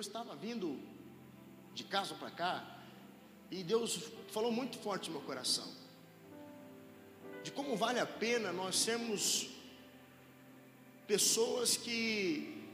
Eu 0.00 0.02
estava 0.02 0.34
vindo 0.34 0.80
de 1.74 1.84
casa 1.84 2.14
para 2.14 2.30
cá 2.30 2.64
e 3.50 3.62
Deus 3.62 4.10
falou 4.32 4.50
muito 4.50 4.78
forte 4.78 5.10
no 5.10 5.18
meu 5.18 5.26
coração 5.26 5.68
de 7.42 7.50
como 7.50 7.76
vale 7.76 8.00
a 8.00 8.06
pena 8.06 8.50
nós 8.50 8.76
sermos 8.76 9.50
pessoas 11.06 11.76
que 11.76 12.64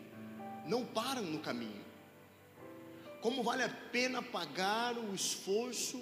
não 0.67 0.87
param 0.87 1.23
no 1.23 1.41
caminho. 1.41 1.85
Como 3.21 3.43
vale 3.43 3.65
a 3.65 3.71
pena 3.91 4.23
pagar 4.23 4.97
o 4.97 5.13
esforço, 5.13 6.01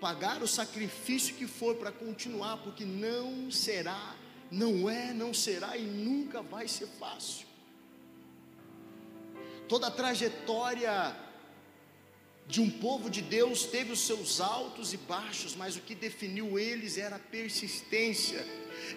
pagar 0.00 0.42
o 0.42 0.48
sacrifício 0.48 1.36
que 1.36 1.46
for 1.46 1.76
para 1.76 1.92
continuar, 1.92 2.56
porque 2.56 2.84
não 2.84 3.52
será, 3.52 4.16
não 4.50 4.90
é, 4.90 5.14
não 5.14 5.32
será 5.32 5.76
e 5.76 5.84
nunca 5.84 6.42
vai 6.42 6.66
ser 6.66 6.88
fácil. 6.88 7.53
Toda 9.68 9.86
a 9.86 9.90
trajetória 9.90 11.16
de 12.46 12.60
um 12.60 12.68
povo 12.68 13.08
de 13.08 13.22
Deus 13.22 13.64
teve 13.64 13.92
os 13.92 14.00
seus 14.00 14.40
altos 14.40 14.92
e 14.92 14.98
baixos, 14.98 15.56
mas 15.56 15.76
o 15.76 15.80
que 15.80 15.94
definiu 15.94 16.58
eles 16.58 16.98
era 16.98 17.16
a 17.16 17.18
persistência, 17.18 18.46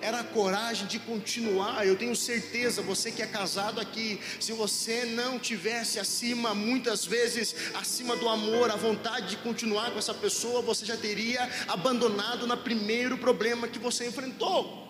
era 0.02 0.20
a 0.20 0.24
coragem 0.24 0.86
de 0.88 1.00
continuar. 1.00 1.88
Eu 1.88 1.96
tenho 1.96 2.16
certeza, 2.16 2.82
você 2.82 3.10
que 3.10 3.22
é 3.22 3.28
casado 3.28 3.80
aqui, 3.80 4.20
se 4.40 4.52
você 4.52 5.06
não 5.06 5.40
tivesse 5.40 5.98
acima, 5.98 6.54
muitas 6.54 7.06
vezes 7.06 7.56
acima 7.74 8.18
do 8.18 8.28
amor, 8.28 8.70
a 8.70 8.76
vontade 8.76 9.30
de 9.30 9.38
continuar 9.38 9.92
com 9.92 10.00
essa 10.00 10.14
pessoa, 10.14 10.62
você 10.62 10.86
já 10.86 10.98
teria 10.98 11.50
abandonado 11.70 12.46
no 12.46 12.58
primeiro 12.58 13.18
problema 13.18 13.68
que 13.68 13.80
você 13.80 14.08
enfrentou. 14.08 14.86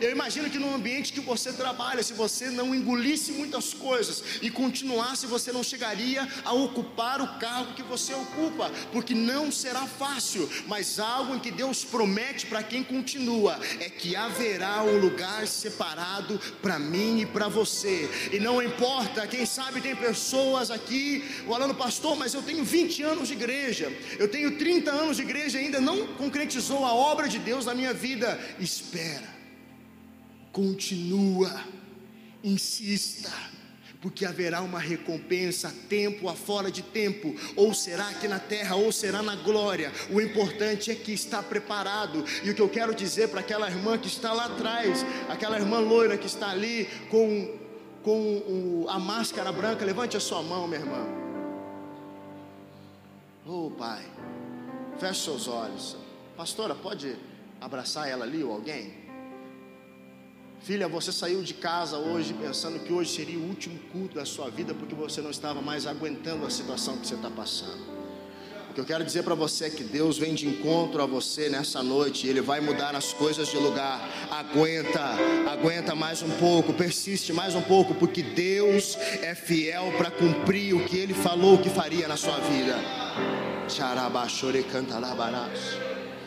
Eu 0.00 0.10
imagino 0.10 0.50
que 0.50 0.58
no 0.58 0.74
ambiente 0.74 1.12
que 1.12 1.20
você 1.20 1.52
trabalha, 1.52 2.02
se 2.02 2.12
você 2.12 2.50
não 2.50 2.74
engolisse 2.74 3.32
muitas 3.32 3.72
coisas 3.74 4.22
e 4.42 4.50
continuasse, 4.50 5.26
você 5.26 5.50
não 5.50 5.62
chegaria 5.62 6.26
a 6.44 6.52
ocupar 6.52 7.20
o 7.20 7.38
cargo 7.38 7.74
que 7.74 7.82
você 7.82 8.14
ocupa, 8.14 8.70
porque 8.92 9.14
não 9.14 9.50
será 9.50 9.86
fácil, 9.86 10.48
mas 10.66 10.98
algo 10.98 11.34
em 11.34 11.38
que 11.38 11.50
Deus 11.50 11.84
promete 11.84 12.46
para 12.46 12.62
quem 12.62 12.82
continua 12.82 13.58
é 13.80 13.88
que 13.88 14.14
haverá 14.14 14.82
um 14.82 14.98
lugar 14.98 15.46
separado 15.46 16.38
para 16.62 16.78
mim 16.78 17.20
e 17.20 17.26
para 17.26 17.48
você. 17.48 18.08
E 18.32 18.38
não 18.38 18.62
importa, 18.62 19.26
quem 19.26 19.46
sabe 19.46 19.80
tem 19.80 19.96
pessoas 19.96 20.70
aqui 20.70 21.24
falando, 21.46 21.74
pastor, 21.74 22.16
mas 22.16 22.34
eu 22.34 22.42
tenho 22.42 22.64
20 22.64 23.02
anos 23.02 23.28
de 23.28 23.34
igreja, 23.34 23.92
eu 24.18 24.28
tenho 24.28 24.56
30 24.56 24.90
anos 24.90 25.16
de 25.16 25.22
igreja 25.22 25.58
e 25.58 25.64
ainda 25.64 25.80
não 25.80 26.06
concretizou 26.14 26.84
a 26.84 26.94
obra 26.94 27.28
de 27.28 27.38
Deus 27.38 27.66
na 27.66 27.74
minha 27.74 27.92
vida. 27.92 28.38
Espera 28.60 29.37
Continua, 30.52 31.64
insista, 32.42 33.32
porque 34.00 34.24
haverá 34.24 34.62
uma 34.62 34.78
recompensa, 34.78 35.74
tempo 35.88 36.28
afora 36.28 36.70
de 36.70 36.82
tempo, 36.82 37.34
ou 37.56 37.74
será 37.74 38.08
aqui 38.08 38.28
na 38.28 38.38
terra, 38.38 38.76
ou 38.76 38.92
será 38.92 39.22
na 39.22 39.34
glória. 39.36 39.92
O 40.10 40.20
importante 40.20 40.90
é 40.90 40.94
que 40.94 41.12
está 41.12 41.42
preparado. 41.42 42.24
E 42.44 42.50
o 42.50 42.54
que 42.54 42.62
eu 42.62 42.68
quero 42.68 42.94
dizer 42.94 43.28
para 43.28 43.40
aquela 43.40 43.68
irmã 43.68 43.98
que 43.98 44.06
está 44.06 44.32
lá 44.32 44.46
atrás, 44.46 45.04
aquela 45.28 45.58
irmã 45.58 45.80
loira 45.80 46.16
que 46.16 46.26
está 46.26 46.50
ali 46.50 46.88
com, 47.10 47.58
com 48.02 48.38
o, 48.38 48.86
a 48.88 48.98
máscara 48.98 49.50
branca, 49.50 49.84
levante 49.84 50.16
a 50.16 50.20
sua 50.20 50.42
mão, 50.42 50.68
minha 50.68 50.80
irmã. 50.80 51.06
Oh, 53.44 53.70
Pai, 53.70 54.04
feche 54.98 55.24
seus 55.24 55.48
olhos. 55.48 55.96
Pastora, 56.36 56.74
pode 56.74 57.16
abraçar 57.60 58.08
ela 58.08 58.24
ali 58.24 58.44
ou 58.44 58.52
alguém? 58.52 59.07
Filha, 60.60 60.88
você 60.88 61.12
saiu 61.12 61.42
de 61.42 61.54
casa 61.54 61.96
hoje 61.96 62.34
pensando 62.34 62.78
que 62.80 62.92
hoje 62.92 63.14
seria 63.14 63.38
o 63.38 63.48
último 63.48 63.78
culto 63.92 64.16
da 64.16 64.24
sua 64.24 64.50
vida 64.50 64.74
porque 64.74 64.94
você 64.94 65.20
não 65.20 65.30
estava 65.30 65.62
mais 65.62 65.86
aguentando 65.86 66.44
a 66.44 66.50
situação 66.50 66.96
que 66.98 67.06
você 67.06 67.14
está 67.14 67.30
passando. 67.30 67.98
O 68.70 68.74
que 68.74 68.80
eu 68.80 68.84
quero 68.84 69.04
dizer 69.04 69.22
para 69.22 69.34
você 69.34 69.66
é 69.66 69.70
que 69.70 69.82
Deus 69.82 70.18
vem 70.18 70.34
de 70.34 70.46
encontro 70.46 71.02
a 71.02 71.06
você 71.06 71.48
nessa 71.48 71.82
noite 71.82 72.26
Ele 72.26 72.40
vai 72.40 72.60
mudar 72.60 72.94
as 72.94 73.12
coisas 73.12 73.48
de 73.48 73.56
lugar. 73.56 74.00
Aguenta, 74.30 75.16
aguenta 75.50 75.94
mais 75.94 76.22
um 76.22 76.30
pouco, 76.32 76.72
persiste 76.74 77.32
mais 77.32 77.54
um 77.54 77.62
pouco, 77.62 77.94
porque 77.94 78.22
Deus 78.22 78.96
é 79.22 79.34
fiel 79.34 79.92
para 79.96 80.10
cumprir 80.10 80.74
o 80.74 80.84
que 80.84 80.98
Ele 80.98 81.14
falou 81.14 81.58
que 81.58 81.70
faria 81.70 82.06
na 82.06 82.16
sua 82.16 82.38
vida. 82.40 82.76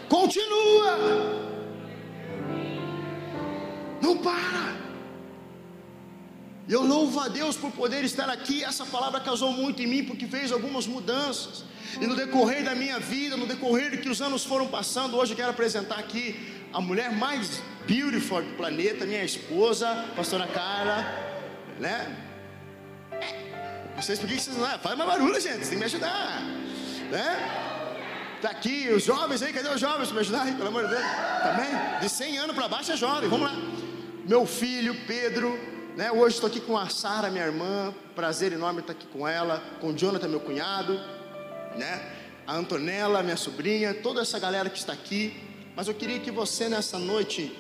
Continua. 0.09 1.50
Não 4.01 4.17
para. 4.17 4.81
Eu 6.67 6.83
louvo 6.83 7.19
a 7.19 7.27
Deus 7.27 7.55
por 7.55 7.71
poder 7.71 8.03
estar 8.03 8.29
aqui. 8.29 8.63
Essa 8.63 8.85
palavra 8.85 9.19
causou 9.19 9.51
muito 9.51 9.81
em 9.81 9.87
mim 9.87 10.03
porque 10.03 10.25
fez 10.25 10.51
algumas 10.51 10.87
mudanças. 10.87 11.63
E 11.99 12.07
no 12.07 12.15
decorrer 12.15 12.63
da 12.63 12.73
minha 12.73 12.99
vida, 12.99 13.35
no 13.35 13.45
decorrer 13.45 14.01
que 14.01 14.09
os 14.09 14.21
anos 14.21 14.45
foram 14.45 14.67
passando, 14.67 15.17
hoje 15.17 15.33
eu 15.33 15.35
quero 15.35 15.49
apresentar 15.49 15.99
aqui 15.99 16.63
a 16.73 16.79
mulher 16.79 17.11
mais 17.11 17.61
beautiful 17.85 18.41
do 18.41 18.55
planeta, 18.55 19.05
minha 19.05 19.23
esposa, 19.23 20.05
pastora 20.15 20.47
Carla, 20.47 21.05
né? 21.77 22.15
Vocês 23.97 24.17
por 24.17 24.29
que 24.29 24.39
vocês 24.39 24.55
não. 24.55 24.65
Faz 24.79 24.97
mais 24.97 25.09
barulho, 25.09 25.39
gente, 25.41 25.59
têm 25.59 25.69
que 25.69 25.75
me 25.75 25.83
ajudar, 25.83 26.41
né? 27.11 27.67
Tá 28.41 28.49
aqui 28.49 28.89
os 28.89 29.03
jovens 29.03 29.43
aí, 29.43 29.51
cadê 29.51 29.67
os 29.67 29.81
jovens 29.81 30.07
para 30.07 30.15
me 30.15 30.21
ajudar 30.21 30.45
pelo 30.45 30.69
amor 30.69 30.85
de 30.85 30.91
Deus? 30.91 31.03
Também? 31.43 31.99
De 31.99 32.09
100 32.09 32.37
anos 32.37 32.55
para 32.55 32.67
baixo 32.69 32.93
é 32.93 32.95
jovem, 32.95 33.29
vamos 33.29 33.51
lá 33.51 33.90
meu 34.25 34.45
filho 34.45 34.95
Pedro, 35.07 35.57
né? 35.95 36.11
Hoje 36.11 36.35
estou 36.35 36.47
aqui 36.47 36.59
com 36.59 36.77
a 36.77 36.87
Sara, 36.89 37.29
minha 37.29 37.45
irmã, 37.45 37.93
prazer 38.15 38.53
enorme 38.53 38.81
estar 38.81 38.93
aqui 38.93 39.07
com 39.07 39.27
ela, 39.27 39.61
com 39.79 39.89
o 39.89 39.93
Jonathan, 39.97 40.27
meu 40.27 40.39
cunhado, 40.39 40.93
né? 41.75 42.01
A 42.45 42.55
Antonella, 42.55 43.23
minha 43.23 43.37
sobrinha, 43.37 43.93
toda 43.93 44.21
essa 44.21 44.39
galera 44.39 44.69
que 44.69 44.77
está 44.77 44.93
aqui. 44.93 45.41
Mas 45.75 45.87
eu 45.87 45.93
queria 45.93 46.19
que 46.19 46.31
você 46.31 46.67
nessa 46.69 46.99
noite 46.99 47.55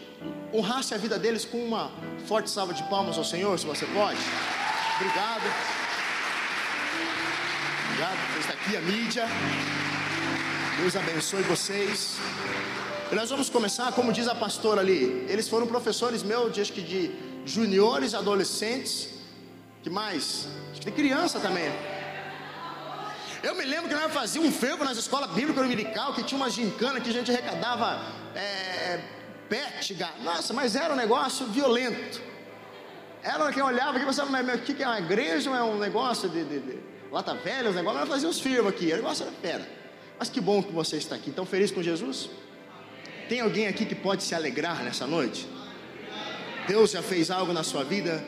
honrasse 0.53 0.93
a 0.93 0.97
vida 0.97 1.17
deles 1.17 1.45
com 1.45 1.63
uma 1.63 1.91
forte 2.27 2.49
salva 2.49 2.73
de 2.73 2.83
palmas 2.83 3.17
ao 3.17 3.23
Senhor, 3.23 3.57
se 3.57 3.65
você 3.65 3.85
pode. 3.87 4.19
Obrigado. 4.95 5.43
Obrigado 7.85 8.33
por 8.33 8.39
estar 8.39 8.53
aqui, 8.53 8.77
a 8.77 8.81
mídia. 8.81 9.25
Deus 10.79 10.95
abençoe 10.95 11.41
vocês. 11.43 12.17
E 13.11 13.15
nós 13.15 13.29
vamos 13.29 13.49
começar, 13.49 13.91
como 13.91 14.13
diz 14.13 14.25
a 14.29 14.33
pastora 14.33 14.79
ali, 14.79 15.25
eles 15.27 15.49
foram 15.49 15.67
professores 15.67 16.23
meus, 16.23 16.57
acho 16.57 16.71
que 16.71 16.81
de 16.81 17.11
juniores, 17.45 18.13
adolescentes, 18.13 19.09
que 19.83 19.89
mais? 19.89 20.47
Acho 20.71 20.79
que 20.79 20.89
de 20.89 20.95
criança 20.95 21.37
também. 21.37 21.69
Eu 23.43 23.53
me 23.55 23.65
lembro 23.65 23.89
que 23.89 23.95
nós 23.95 24.13
fazíamos 24.13 24.49
um 24.49 24.53
fervo 24.53 24.85
nas 24.85 24.97
escolas 24.97 25.29
bíblicas 25.31 25.61
dominical, 25.61 26.13
que 26.13 26.23
tinha 26.23 26.37
uma 26.37 26.49
gincana 26.49 27.01
que 27.01 27.09
a 27.09 27.13
gente 27.13 27.29
arrecadava 27.29 28.01
é, 28.33 29.01
pétiga. 29.49 30.09
Nossa, 30.23 30.53
mas 30.53 30.77
era 30.77 30.93
um 30.93 30.97
negócio 30.97 31.45
violento. 31.47 32.21
Era 33.21 33.51
quem 33.51 33.61
olhava 33.61 33.91
aqui 33.91 34.03
e 34.03 34.05
pensava, 34.05 34.31
mas 34.31 34.55
o 34.55 34.59
que 34.59 34.81
é 34.81 34.87
uma 34.87 34.99
igreja 34.99 35.49
é 35.49 35.63
um 35.63 35.77
negócio 35.77 36.29
de, 36.29 36.45
de, 36.45 36.59
de 36.59 36.79
lata 37.11 37.33
velha, 37.33 37.71
os 37.71 37.75
negócios, 37.75 37.99
nós 37.99 38.09
fazíamos 38.09 38.39
fervo 38.39 38.69
aqui, 38.69 38.85
o 38.93 38.95
negócio 38.95 39.23
era 39.23 39.33
pera. 39.33 39.69
Mas 40.17 40.29
que 40.29 40.39
bom 40.39 40.63
que 40.63 40.71
você 40.71 40.95
está 40.95 41.15
aqui, 41.15 41.29
tão 41.29 41.45
feliz 41.45 41.71
com 41.71 41.83
Jesus? 41.83 42.29
Tem 43.31 43.39
alguém 43.39 43.65
aqui 43.65 43.85
que 43.85 43.95
pode 43.95 44.23
se 44.23 44.35
alegrar 44.35 44.83
nessa 44.83 45.07
noite? 45.07 45.47
Deus 46.67 46.91
já 46.91 47.01
fez 47.01 47.31
algo 47.31 47.53
na 47.53 47.63
sua 47.63 47.81
vida? 47.81 48.21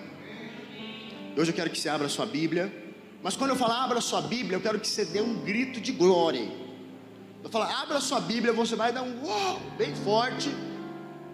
Hoje 1.36 1.52
eu 1.52 1.54
quero 1.54 1.70
que 1.70 1.78
você 1.78 1.90
abra 1.90 2.08
sua 2.08 2.26
Bíblia. 2.26 2.74
Mas 3.22 3.36
quando 3.36 3.50
eu 3.50 3.58
falar 3.58 3.84
abra 3.84 4.00
sua 4.00 4.22
Bíblia, 4.22 4.56
eu 4.56 4.62
quero 4.62 4.80
que 4.80 4.88
você 4.88 5.04
dê 5.04 5.20
um 5.20 5.44
grito 5.44 5.82
de 5.82 5.92
glória. 5.92 6.50
Eu 7.44 7.50
falar 7.50 7.82
abra 7.82 8.00
sua 8.00 8.22
Bíblia, 8.22 8.54
você 8.54 8.78
vai 8.78 8.94
dar 8.94 9.02
um 9.02 9.26
uau 9.26 9.60
bem 9.78 9.94
forte 9.94 10.50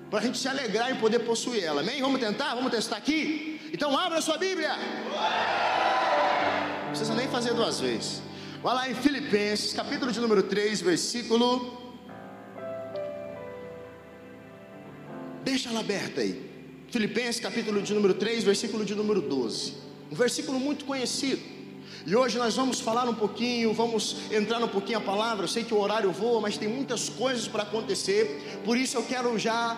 para 0.10 0.18
a 0.18 0.22
gente 0.24 0.40
se 0.40 0.48
alegrar 0.48 0.90
e 0.90 0.96
poder 0.96 1.20
possuir 1.20 1.64
ela. 1.64 1.82
Amém? 1.82 2.02
Vamos 2.02 2.20
tentar? 2.20 2.56
Vamos 2.56 2.72
testar 2.72 2.98
aqui? 2.98 3.62
Então 3.72 3.96
abra 3.96 4.20
sua 4.20 4.40
Bíblia. 4.40 4.76
Não 6.82 6.88
precisa 6.88 7.14
nem 7.14 7.28
fazer 7.28 7.54
duas 7.54 7.80
vezes. 7.80 8.20
Vai 8.64 8.74
lá 8.74 8.90
em 8.90 8.96
Filipenses, 8.96 9.74
capítulo 9.74 10.12
de 10.12 10.20
número 10.20 10.42
3, 10.42 10.82
versículo 10.82 11.79
Deixa 15.44 15.70
ela 15.70 15.80
aberta 15.80 16.22
aí. 16.22 16.50
Filipenses 16.90 17.40
capítulo 17.40 17.82
de 17.82 17.94
número 17.94 18.14
3, 18.14 18.44
versículo 18.44 18.84
de 18.84 18.96
número 18.96 19.22
12. 19.22 19.74
Um 20.12 20.16
versículo 20.16 20.60
muito 20.60 20.86
conhecido. 20.86 21.42
E 22.06 22.16
hoje 22.16 22.38
nós 22.38 22.56
vamos 22.56 22.80
falar 22.80 23.08
um 23.08 23.14
pouquinho, 23.14 23.74
vamos 23.74 24.18
entrar 24.32 24.64
um 24.64 24.68
pouquinho 24.68 24.98
a 24.98 25.02
palavra. 25.02 25.44
Eu 25.44 25.48
sei 25.48 25.64
que 25.64 25.74
o 25.74 25.80
horário 25.80 26.12
voa, 26.12 26.42
mas 26.42 26.58
tem 26.58 26.68
muitas 26.68 27.10
coisas 27.10 27.48
para 27.48 27.64
acontecer. 27.64 28.62
Por 28.64 28.78
isso 28.78 28.98
eu 28.98 29.04
quero 29.04 29.38
já 29.38 29.78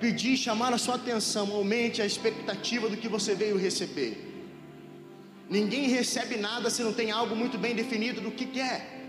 pedir, 0.00 0.36
chamar 0.36 0.72
a 0.72 0.78
sua 0.78 0.96
atenção, 0.96 1.52
aumente 1.52 2.02
a 2.02 2.06
expectativa 2.06 2.88
do 2.88 2.96
que 2.96 3.08
você 3.08 3.34
veio 3.34 3.56
receber. 3.56 4.32
Ninguém 5.48 5.88
recebe 5.88 6.36
nada 6.36 6.70
se 6.70 6.82
não 6.82 6.92
tem 6.92 7.10
algo 7.10 7.36
muito 7.36 7.58
bem 7.58 7.74
definido 7.74 8.20
do 8.20 8.30
que 8.30 8.46
quer. 8.46 9.03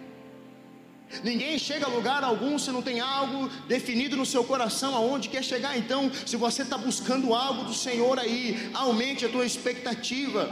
Ninguém 1.23 1.57
chega 1.57 1.85
a 1.85 1.89
lugar 1.89 2.23
algum 2.23 2.57
se 2.57 2.71
não 2.71 2.81
tem 2.81 2.99
algo 2.99 3.47
definido 3.67 4.15
no 4.15 4.25
seu 4.25 4.43
coração 4.43 4.95
aonde 4.95 5.29
quer 5.29 5.43
chegar. 5.43 5.77
Então, 5.77 6.11
se 6.25 6.35
você 6.35 6.63
está 6.63 6.77
buscando 6.77 7.33
algo 7.33 7.65
do 7.65 7.73
Senhor 7.73 8.19
aí, 8.19 8.69
aumente 8.73 9.25
a 9.25 9.29
tua 9.29 9.45
expectativa. 9.45 10.49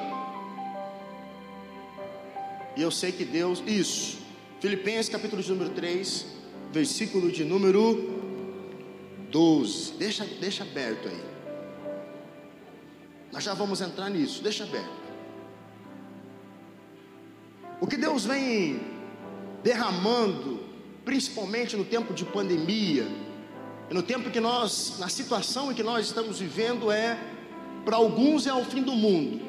E 2.75 2.81
eu 2.81 2.91
sei 2.91 3.11
que 3.11 3.25
Deus, 3.25 3.63
isso. 3.65 4.19
Filipenses 4.59 5.09
capítulo 5.09 5.41
de 5.41 5.49
número 5.49 5.71
3, 5.71 6.25
versículo 6.71 7.31
de 7.31 7.43
número 7.43 8.21
12. 9.29 9.93
Deixa, 9.93 10.25
deixa 10.25 10.63
aberto 10.63 11.07
aí. 11.09 11.21
Nós 13.31 13.43
já 13.43 13.53
vamos 13.53 13.81
entrar 13.81 14.09
nisso, 14.09 14.41
deixa 14.43 14.63
aberto. 14.63 15.03
O 17.81 17.87
que 17.87 17.97
Deus 17.97 18.25
vem 18.25 18.92
derramando, 19.63 20.59
principalmente 21.05 21.77
no 21.77 21.85
tempo 21.85 22.13
de 22.13 22.25
pandemia, 22.25 23.07
e 23.89 23.93
no 23.93 24.03
tempo 24.03 24.29
que 24.29 24.39
nós, 24.39 24.97
na 24.99 25.07
situação 25.07 25.71
em 25.71 25.75
que 25.75 25.83
nós 25.83 26.05
estamos 26.05 26.39
vivendo, 26.39 26.91
é 26.91 27.17
para 27.85 27.95
alguns 27.95 28.45
é 28.47 28.53
o 28.53 28.63
fim 28.63 28.81
do 28.81 28.93
mundo, 28.93 29.41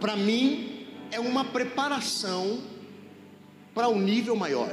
para 0.00 0.16
mim 0.16 0.86
é 1.10 1.20
uma 1.20 1.44
preparação 1.44 2.60
para 3.74 3.88
um 3.88 3.98
nível 3.98 4.36
maior. 4.36 4.70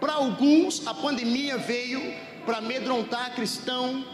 Para 0.00 0.14
alguns, 0.14 0.86
a 0.86 0.94
pandemia 0.94 1.56
veio 1.56 2.00
para 2.44 2.58
amedrontar 2.58 3.34
cristão, 3.34 4.04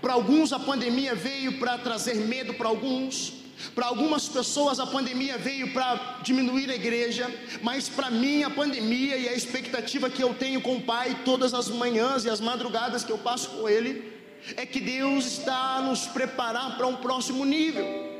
para 0.00 0.12
alguns, 0.12 0.52
a 0.52 0.58
pandemia 0.58 1.14
veio 1.14 1.58
para 1.58 1.78
trazer 1.78 2.14
medo 2.14 2.54
para 2.54 2.68
alguns, 2.68 3.34
para 3.74 3.86
algumas 3.86 4.28
pessoas 4.28 4.78
a 4.78 4.86
pandemia 4.86 5.38
veio 5.38 5.72
para 5.72 6.20
diminuir 6.22 6.70
a 6.70 6.74
igreja, 6.74 7.32
mas 7.62 7.88
para 7.88 8.10
mim 8.10 8.42
a 8.42 8.50
pandemia 8.50 9.16
e 9.16 9.28
a 9.28 9.34
expectativa 9.34 10.10
que 10.10 10.22
eu 10.22 10.34
tenho 10.34 10.60
com 10.60 10.76
o 10.76 10.82
Pai 10.82 11.22
todas 11.24 11.54
as 11.54 11.68
manhãs 11.68 12.24
e 12.24 12.30
as 12.30 12.40
madrugadas 12.40 13.02
que 13.02 13.12
eu 13.12 13.18
passo 13.18 13.50
com 13.50 13.68
Ele, 13.68 14.12
é 14.56 14.66
que 14.66 14.80
Deus 14.80 15.26
está 15.26 15.76
a 15.76 15.82
nos 15.82 16.06
preparar 16.06 16.76
para 16.76 16.86
um 16.86 16.96
próximo 16.96 17.44
nível. 17.44 18.14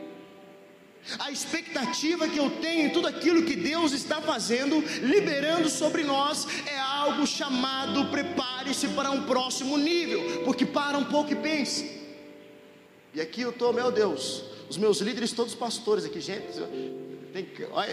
A 1.21 1.31
expectativa 1.31 2.27
que 2.27 2.39
eu 2.39 2.51
tenho 2.51 2.87
em 2.87 2.91
tudo 2.91 3.07
aquilo 3.07 3.45
que 3.45 3.55
Deus 3.55 3.93
está 3.93 4.21
fazendo, 4.21 4.83
liberando 5.03 5.69
sobre 5.69 6.03
nós, 6.03 6.49
é 6.67 6.79
algo 6.79 7.25
chamado 7.27 8.07
prepare-se 8.07 8.89
para 8.89 9.13
um 9.13 9.23
próximo 9.23 9.79
nível, 9.79 10.43
porque 10.45 10.67
para 10.67 10.99
um 10.99 11.05
pouco 11.05 11.33
e 11.33 11.37
pense. 11.37 12.05
E 13.15 13.21
aqui 13.21 13.43
eu 13.43 13.51
estou, 13.51 13.73
meu 13.73 13.93
Deus, 13.93 14.43
os 14.69 14.77
meus 14.77 15.01
líderes, 15.01 15.33
todos 15.33 15.55
pastores 15.55 16.05
aqui, 16.05 16.21
gente. 16.21 16.47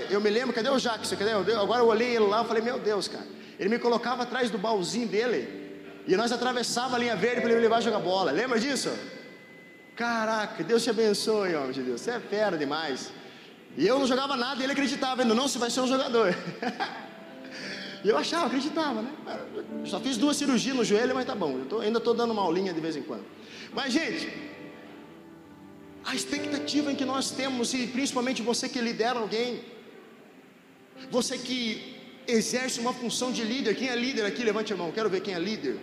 Eu 0.10 0.22
me 0.22 0.30
lembro, 0.30 0.54
cadê 0.54 0.70
o 0.70 0.80
Jackson? 0.80 1.16
Cadê? 1.16 1.32
Agora 1.32 1.82
eu 1.82 1.88
olhei 1.88 2.16
ele 2.16 2.26
lá 2.26 2.44
e 2.44 2.48
falei, 2.48 2.64
meu 2.64 2.80
Deus, 2.80 3.08
cara. 3.08 3.28
Ele 3.60 3.70
me 3.70 3.80
colocava 3.80 4.24
atrás 4.24 4.50
do 4.50 4.58
baúzinho 4.58 5.08
dele. 5.08 5.62
E 6.08 6.16
nós 6.16 6.32
atravessava 6.32 6.96
a 6.96 7.00
linha 7.00 7.16
verde 7.16 7.42
para 7.42 7.52
ele 7.52 7.62
levar 7.62 7.82
jogar 7.82 8.00
bola. 8.00 8.32
Lembra 8.32 8.60
disso? 8.60 8.90
Caraca, 9.96 10.64
Deus 10.64 10.84
te 10.84 10.90
abençoe, 10.90 11.56
homem 11.56 11.72
de 11.72 11.82
Deus. 11.82 12.02
Você 12.02 12.12
é 12.12 12.20
fera 12.20 12.58
demais. 12.58 13.12
E 13.78 13.88
eu 13.88 14.00
não 14.00 14.08
jogava 14.08 14.36
nada 14.36 14.62
e 14.62 14.64
ele 14.64 14.74
acreditava 14.74 15.22
ainda, 15.22 15.34
não, 15.34 15.48
você 15.48 15.58
vai 15.58 15.70
ser 15.70 15.82
um 15.82 15.88
jogador. 15.88 16.36
e 18.04 18.10
eu 18.10 18.18
achava, 18.18 18.48
acreditava, 18.48 19.02
né? 19.02 19.12
Só 19.86 20.00
fiz 20.00 20.18
duas 20.18 20.38
cirurgias 20.38 20.76
no 20.76 20.84
joelho, 20.84 21.16
mas 21.16 21.26
tá 21.26 21.36
bom. 21.36 21.60
Tô, 21.70 21.80
ainda 21.80 22.00
estou 22.00 22.14
dando 22.14 22.32
uma 22.32 22.42
aulinha 22.42 22.74
de 22.74 22.82
vez 22.82 22.96
em 22.96 23.02
quando. 23.04 23.24
Mas, 23.72 23.94
gente, 23.94 24.32
a 26.06 26.16
expectativa 26.16 26.92
em 26.92 26.96
que 26.96 27.06
nós 27.06 27.32
temos, 27.32 27.74
e 27.74 27.88
principalmente 27.88 28.42
você 28.42 28.68
que 28.68 28.80
lidera 28.80 29.20
alguém, 29.20 29.62
você 31.10 31.38
que 31.38 31.96
exerce 32.28 32.80
uma 32.80 32.94
função 32.94 33.32
de 33.32 33.44
líder, 33.44 33.76
quem 33.76 33.90
é 33.90 33.96
líder 33.96 34.26
aqui? 34.26 34.44
Levante 34.44 34.74
a 34.74 34.76
mão, 34.76 34.92
quero 34.92 35.10
ver 35.10 35.22
quem 35.22 35.34
é 35.34 35.40
líder. 35.40 35.78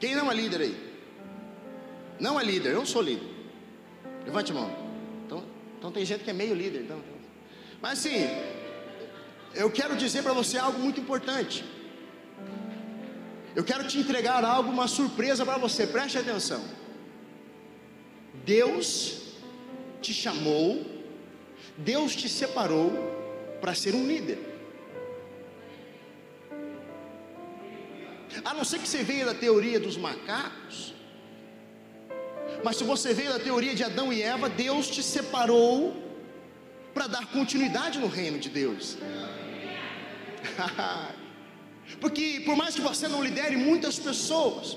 Quem 0.00 0.14
não 0.14 0.30
é 0.30 0.34
líder 0.34 0.60
aí? 0.60 0.88
Não 2.20 2.38
é 2.40 2.44
líder, 2.44 2.72
eu 2.72 2.86
sou 2.86 3.02
líder. 3.02 3.28
Levante 4.24 4.52
a 4.52 4.54
mão. 4.54 4.70
Então, 5.26 5.44
então 5.78 5.92
tem 5.92 6.04
gente 6.04 6.24
que 6.24 6.30
é 6.30 6.32
meio 6.32 6.54
líder. 6.54 6.82
Então. 6.82 7.02
Mas 7.80 7.98
assim, 7.98 8.28
eu 9.54 9.70
quero 9.70 9.96
dizer 9.96 10.22
para 10.22 10.32
você 10.32 10.58
algo 10.58 10.78
muito 10.78 11.00
importante. 11.00 11.64
Eu 13.54 13.64
quero 13.64 13.86
te 13.88 13.98
entregar 13.98 14.44
algo, 14.44 14.70
uma 14.70 14.86
surpresa 14.86 15.44
para 15.44 15.58
você, 15.58 15.86
preste 15.86 16.18
atenção. 16.18 16.77
Deus 18.48 19.18
te 20.00 20.14
chamou, 20.14 20.86
Deus 21.76 22.16
te 22.16 22.28
separou 22.30 22.90
para 23.60 23.74
ser 23.74 23.94
um 23.94 24.06
líder. 24.06 24.38
A 28.42 28.54
não 28.54 28.64
ser 28.64 28.78
que 28.78 28.88
você 28.88 29.02
veja 29.02 29.26
da 29.26 29.34
teoria 29.34 29.78
dos 29.78 29.98
macacos, 29.98 30.94
mas 32.64 32.76
se 32.76 32.84
você 32.84 33.12
veio 33.12 33.34
da 33.34 33.38
teoria 33.38 33.74
de 33.74 33.84
Adão 33.84 34.10
e 34.10 34.22
Eva, 34.22 34.48
Deus 34.48 34.88
te 34.88 35.02
separou 35.02 35.94
para 36.94 37.06
dar 37.06 37.26
continuidade 37.26 37.98
no 37.98 38.08
reino 38.08 38.38
de 38.38 38.48
Deus. 38.48 38.96
Porque 42.00 42.42
por 42.46 42.56
mais 42.56 42.74
que 42.74 42.80
você 42.80 43.06
não 43.08 43.22
lidere 43.22 43.58
muitas 43.58 43.98
pessoas, 43.98 44.74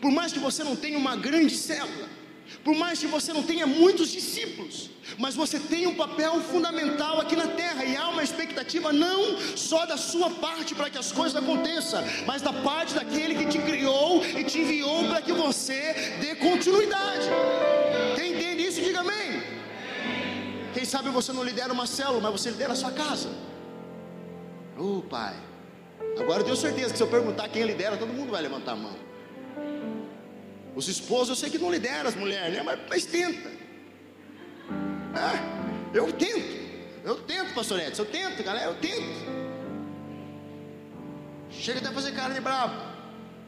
por 0.00 0.12
mais 0.12 0.32
que 0.32 0.38
você 0.38 0.62
não 0.62 0.76
tenha 0.76 0.96
uma 0.96 1.16
grande 1.16 1.56
célula, 1.56 2.19
por 2.64 2.74
mais 2.74 2.98
que 2.98 3.06
você 3.06 3.32
não 3.32 3.42
tenha 3.42 3.66
muitos 3.66 4.10
discípulos, 4.10 4.90
mas 5.18 5.34
você 5.34 5.58
tem 5.58 5.86
um 5.86 5.94
papel 5.94 6.40
fundamental 6.40 7.20
aqui 7.20 7.34
na 7.34 7.46
terra 7.46 7.84
e 7.84 7.96
há 7.96 8.08
uma 8.08 8.22
expectativa 8.22 8.92
não 8.92 9.38
só 9.56 9.86
da 9.86 9.96
sua 9.96 10.30
parte 10.30 10.74
para 10.74 10.90
que 10.90 10.98
as 10.98 11.10
coisas 11.10 11.36
aconteçam, 11.36 12.02
mas 12.26 12.42
da 12.42 12.52
parte 12.52 12.94
daquele 12.94 13.34
que 13.34 13.46
te 13.46 13.58
criou 13.58 14.24
e 14.24 14.44
te 14.44 14.60
enviou 14.60 15.04
para 15.08 15.22
que 15.22 15.32
você 15.32 15.94
dê 16.20 16.34
continuidade. 16.34 17.28
Quem 18.16 18.34
entende 18.34 18.66
isso, 18.66 18.80
diga 18.80 19.00
amém. 19.00 19.42
Quem 20.74 20.84
sabe 20.84 21.10
você 21.10 21.32
não 21.32 21.42
lidera 21.42 21.72
uma 21.72 21.86
célula, 21.86 22.20
mas 22.20 22.32
você 22.32 22.50
lidera 22.50 22.72
a 22.74 22.76
sua 22.76 22.92
casa. 22.92 23.30
Oh, 24.78 25.02
pai. 25.02 25.34
Agora 26.18 26.40
eu 26.40 26.44
tenho 26.44 26.56
certeza 26.56 26.90
que 26.90 26.96
se 26.96 27.02
eu 27.02 27.08
perguntar 27.08 27.48
quem 27.48 27.64
lidera, 27.64 27.96
todo 27.96 28.12
mundo 28.12 28.30
vai 28.30 28.42
levantar 28.42 28.72
a 28.72 28.76
mão. 28.76 29.09
Os 30.74 30.88
esposos, 30.88 31.30
eu 31.30 31.36
sei 31.36 31.50
que 31.50 31.58
não 31.58 31.70
lidera 31.70 32.08
as 32.08 32.14
mulheres, 32.14 32.54
né? 32.54 32.62
mas, 32.62 32.78
mas 32.88 33.04
tenta. 33.04 33.48
É, 35.14 35.96
eu 35.96 36.12
tento. 36.12 36.60
Eu 37.04 37.16
tento, 37.22 37.54
pastor 37.54 37.80
Edson, 37.80 38.02
eu 38.02 38.06
tento, 38.06 38.42
galera, 38.42 38.66
eu 38.66 38.74
tento. 38.76 39.40
Chega 41.50 41.78
até 41.78 41.88
a 41.88 41.92
fazer 41.92 42.12
cara 42.12 42.32
de 42.32 42.40
bravo, 42.40 42.74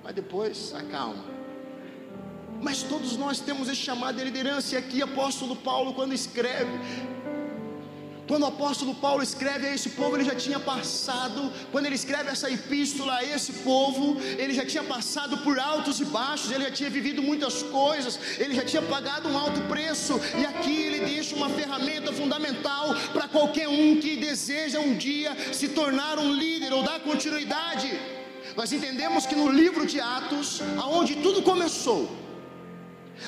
mas 0.03 0.15
depois 0.15 0.75
acalma. 0.75 1.25
Mas 2.61 2.83
todos 2.83 3.17
nós 3.17 3.41
temos 3.41 3.69
esse 3.69 3.81
chamado 3.81 4.17
de 4.17 4.25
liderança, 4.25 4.75
e 4.75 4.79
aqui 4.79 5.03
apóstolo 5.03 5.57
Paulo, 5.57 5.95
quando 5.95 6.13
escreve, 6.13 6.71
quando 8.33 8.45
o 8.45 8.47
apóstolo 8.47 8.95
Paulo 8.95 9.23
escreve 9.23 9.67
a 9.67 9.75
esse 9.75 9.91
povo, 9.91 10.17
ele 10.17 10.25
já 10.25 10.35
tinha 10.35 10.59
passado, 10.59 11.53
quando 11.71 11.85
ele 11.85 11.97
escreve 11.97 12.31
essa 12.31 12.51
epístola 12.51 13.17
a 13.17 13.23
esse 13.23 13.53
povo, 13.65 14.19
ele 14.43 14.55
já 14.55 14.65
tinha 14.65 14.83
passado 14.83 15.37
por 15.45 15.59
altos 15.59 16.01
e 16.01 16.07
baixos, 16.07 16.51
ele 16.51 16.65
já 16.65 16.71
tinha 16.71 16.89
vivido 16.89 17.23
muitas 17.23 17.63
coisas, 17.63 18.19
ele 18.39 18.55
já 18.55 18.65
tinha 18.65 18.81
pagado 18.81 19.29
um 19.29 19.37
alto 19.37 19.61
preço, 19.73 20.19
e 20.41 20.47
aqui 20.47 20.75
ele 20.87 21.01
deixa 21.01 21.37
uma 21.37 21.51
ferramenta 21.51 22.11
fundamental 22.11 22.95
para 23.13 23.29
qualquer 23.29 23.69
um 23.69 24.01
que 24.01 24.17
deseja 24.17 24.81
um 24.81 24.95
dia 24.97 25.37
se 25.53 25.69
tornar 25.69 26.19
um 26.19 26.33
líder 26.33 26.73
ou 26.73 26.83
dar 26.83 27.01
continuidade. 27.01 27.91
Nós 28.57 28.73
entendemos 28.73 29.27
que 29.27 29.35
no 29.35 29.51
livro 29.51 29.85
de 29.85 30.01
Atos, 30.01 30.63
aonde 30.79 31.17
tudo 31.17 31.43
começou, 31.43 32.11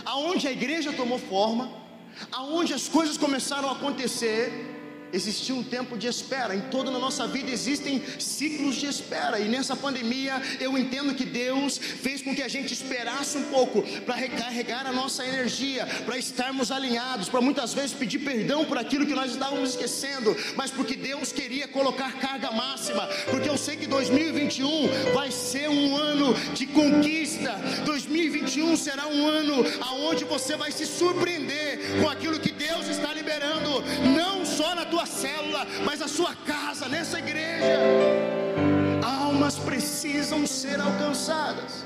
aonde 0.02 0.48
a 0.48 0.52
igreja 0.58 0.94
tomou 0.94 1.18
forma, 1.18 1.70
aonde 2.32 2.72
as 2.72 2.88
coisas 2.88 3.18
começaram 3.18 3.68
a 3.68 3.72
acontecer, 3.72 4.73
existia 5.14 5.54
um 5.54 5.62
tempo 5.62 5.96
de 5.96 6.06
espera. 6.06 6.54
Em 6.54 6.60
toda 6.62 6.90
a 6.90 6.98
nossa 6.98 7.26
vida 7.26 7.50
existem 7.50 8.02
ciclos 8.18 8.76
de 8.76 8.86
espera. 8.86 9.38
E 9.38 9.48
nessa 9.48 9.76
pandemia 9.76 10.40
eu 10.60 10.76
entendo 10.76 11.14
que 11.14 11.24
Deus 11.24 11.78
fez 11.78 12.20
com 12.22 12.34
que 12.34 12.42
a 12.42 12.48
gente 12.48 12.72
esperasse 12.74 13.38
um 13.38 13.44
pouco 13.44 13.82
para 14.02 14.14
recarregar 14.14 14.86
a 14.86 14.92
nossa 14.92 15.24
energia, 15.24 15.86
para 16.04 16.18
estarmos 16.18 16.70
alinhados, 16.70 17.28
para 17.28 17.40
muitas 17.40 17.72
vezes 17.72 17.92
pedir 17.92 18.18
perdão 18.18 18.64
por 18.64 18.78
aquilo 18.78 19.06
que 19.06 19.14
nós 19.14 19.30
estávamos 19.30 19.70
esquecendo, 19.70 20.36
mas 20.56 20.70
porque 20.70 20.96
Deus 20.96 21.32
queria 21.32 21.68
colocar 21.68 22.12
carga 22.18 22.50
máxima, 22.50 23.06
porque 23.30 23.48
eu 23.48 23.56
sei 23.56 23.76
que 23.76 23.86
2021 23.86 25.12
vai 25.12 25.30
ser 25.30 25.68
um 25.68 25.96
ano 25.96 26.34
de 26.54 26.66
conquista. 26.66 27.52
2021 27.84 28.76
será 28.76 29.06
um 29.06 29.26
ano 29.26 29.64
aonde 29.80 30.24
você 30.24 30.56
vai 30.56 30.72
se 30.72 30.86
surpreender 30.86 32.00
com 32.00 32.08
aquilo 32.08 32.40
que 32.40 32.52
Deus 32.52 32.88
está 32.88 33.12
liberando, 33.12 33.82
não 34.14 34.44
só 34.44 34.74
na 34.74 34.84
tua 34.84 35.03
sua 35.04 35.06
célula, 35.06 35.66
mas 35.84 36.00
a 36.00 36.08
sua 36.08 36.34
casa, 36.34 36.88
nessa 36.88 37.18
igreja. 37.18 37.64
Almas 39.02 39.58
precisam 39.58 40.46
ser 40.46 40.80
alcançadas. 40.80 41.84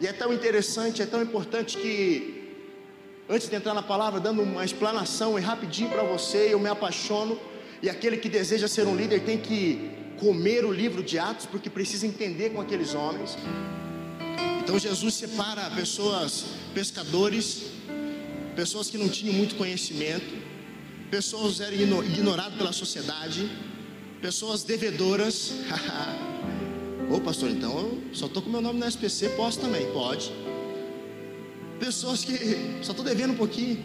E 0.00 0.06
é 0.06 0.12
tão 0.12 0.32
interessante, 0.32 1.00
é 1.00 1.06
tão 1.06 1.22
importante 1.22 1.78
que, 1.78 2.56
antes 3.28 3.48
de 3.48 3.54
entrar 3.54 3.74
na 3.74 3.82
palavra, 3.82 4.20
dando 4.20 4.42
uma 4.42 4.64
explanação 4.64 5.38
e 5.38 5.42
rapidinho 5.42 5.90
para 5.90 6.02
você, 6.02 6.48
eu 6.52 6.58
me 6.58 6.68
apaixono. 6.68 7.38
E 7.82 7.88
aquele 7.88 8.16
que 8.16 8.28
deseja 8.28 8.66
ser 8.66 8.86
um 8.86 8.96
líder 8.96 9.20
tem 9.20 9.38
que 9.38 9.90
comer 10.18 10.64
o 10.64 10.72
livro 10.72 11.02
de 11.02 11.18
Atos, 11.18 11.46
porque 11.46 11.70
precisa 11.70 12.06
entender 12.06 12.50
com 12.50 12.60
aqueles 12.60 12.94
homens. 12.94 13.36
Então 14.60 14.78
Jesus 14.78 15.14
separa 15.14 15.70
pessoas, 15.70 16.46
pescadores, 16.74 17.66
pessoas 18.56 18.88
que 18.88 18.96
não 18.96 19.08
tinham 19.08 19.34
muito 19.34 19.54
conhecimento, 19.56 20.43
pessoas 21.14 21.60
eram 21.60 22.02
ignoradas 22.02 22.54
pela 22.58 22.72
sociedade, 22.72 23.48
pessoas 24.20 24.64
devedoras. 24.64 25.52
Ô 27.08 27.20
pastor, 27.20 27.50
então 27.50 27.78
eu 27.78 28.02
só 28.12 28.26
estou 28.26 28.42
com 28.42 28.50
meu 28.50 28.60
nome 28.60 28.80
no 28.80 28.84
SPC, 28.84 29.28
posso 29.36 29.60
também? 29.60 29.86
Pode. 29.92 30.32
Pessoas 31.78 32.24
que 32.24 32.34
só 32.82 32.90
estou 32.90 33.04
devendo 33.04 33.32
um 33.32 33.36
pouquinho. 33.36 33.80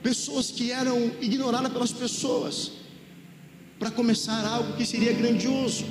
Pessoas 0.00 0.52
que 0.52 0.70
eram 0.70 1.10
ignoradas 1.20 1.72
pelas 1.72 1.90
pessoas 1.90 2.70
para 3.76 3.90
começar 3.90 4.46
algo 4.46 4.76
que 4.76 4.86
seria 4.86 5.12
grandioso. 5.12 5.84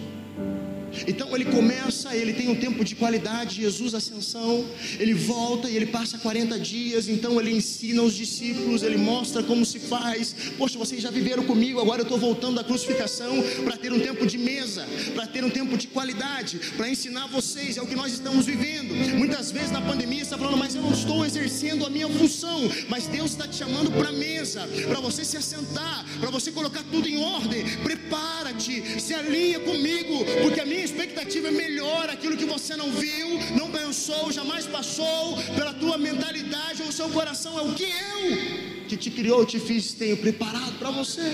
Então 1.08 1.36
ele 1.36 1.46
começa, 1.46 2.16
ele 2.16 2.34
tem 2.34 2.50
um 2.50 2.56
tempo 2.56 2.84
de 2.84 2.96
qualidade, 2.96 3.62
Jesus 3.62 3.94
ascensão, 3.94 4.66
ele 5.00 5.14
volta 5.14 5.70
e 5.70 5.76
ele 5.76 5.88
passa 5.88 6.18
40 6.18 6.60
dias, 6.60 7.08
então 7.08 7.40
ele 7.40 7.52
ensina 7.52 8.02
os 8.02 8.14
discípulos, 8.16 8.84
ele 8.84 8.98
mostra 8.98 9.44
como 9.44 9.66
se 9.66 9.80
faz. 9.80 10.36
Poxa, 10.58 10.78
vocês 10.78 11.02
já 11.02 11.12
viveram 11.12 11.44
comigo, 11.44 11.80
agora 11.80 12.02
eu 12.02 12.04
estou 12.04 12.18
voltando 12.18 12.56
da 12.56 12.64
crucificação 12.64 13.42
para 13.64 13.78
ter 13.78 13.92
um 13.92 14.00
tempo 14.00 14.26
de 14.26 14.38
mesa, 14.38 14.88
para 15.14 15.28
ter 15.28 15.44
um 15.44 15.50
tempo 15.50 15.78
de 15.78 15.88
qualidade, 15.88 16.60
para 16.78 16.90
ensinar 16.90 17.28
vocês, 17.28 17.78
é 17.78 17.82
o 17.82 17.88
que 17.88 17.96
nós 17.96 18.14
estamos 18.14 18.46
vivendo. 18.46 18.94
Muitas 19.18 19.52
vezes 19.52 19.72
na 19.72 19.82
pandemia 19.82 20.22
está 20.22 20.38
falando, 20.38 20.58
mas 20.58 20.76
eu 20.76 20.82
não 20.82 20.92
estou 20.92 21.26
exercendo 21.26 21.86
a 21.86 21.90
minha 21.90 22.08
função, 22.10 22.70
mas 22.88 23.08
Deus 23.08 23.32
está 23.32 23.48
te 23.48 23.56
chamando 23.56 23.92
para 23.92 24.10
a 24.10 24.12
mesa, 24.12 24.68
para 24.88 25.00
você 25.00 25.24
se 25.24 25.38
assentar, 25.38 26.06
para 26.20 26.30
você 26.30 26.52
colocar 26.52 26.84
tudo 26.92 27.08
em 27.08 27.18
ordem. 27.24 27.64
Prepara-te, 27.84 29.00
se 29.00 29.14
alinha 29.14 29.60
comigo, 29.60 30.26
porque 30.42 30.60
a 30.60 30.66
minha 30.66 30.84
expectativa 30.90 31.48
é 31.48 31.52
melhor, 31.52 32.10
aquilo 32.10 32.36
que 32.36 32.46
você 32.46 32.76
não 32.76 32.92
viu, 32.92 33.28
não 33.60 33.70
pensou, 33.72 34.32
jamais 34.32 34.66
passou, 34.66 35.38
pela 35.56 35.74
tua 35.74 35.98
mentalidade 35.98 36.82
ou 36.84 36.92
seu 36.92 37.10
coração, 37.10 37.58
é 37.60 37.62
o 37.62 37.74
que 37.74 37.90
eu, 38.12 38.88
que 38.88 38.98
te 38.98 39.10
criou, 39.12 39.46
te 39.46 39.60
fiz, 39.60 39.94
tenho 39.94 40.18
preparado 40.18 40.78
para 40.80 40.90
você. 40.90 41.28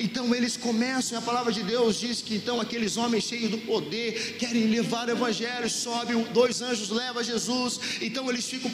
Então 0.00 0.32
eles 0.34 0.56
começam, 0.56 1.18
a 1.18 1.22
palavra 1.22 1.52
de 1.52 1.62
Deus 1.62 1.98
diz 1.98 2.22
que 2.22 2.36
então 2.36 2.60
aqueles 2.60 2.96
homens 2.96 3.24
cheios 3.24 3.50
do 3.50 3.58
poder 3.58 4.36
querem 4.38 4.68
levar 4.68 5.08
o 5.08 5.10
evangelho, 5.10 5.68
sobe, 5.68 6.14
dois 6.32 6.62
anjos 6.62 6.90
levam 6.90 7.22
Jesus, 7.22 7.80
então 8.00 8.30
eles 8.30 8.46
ficam, 8.46 8.70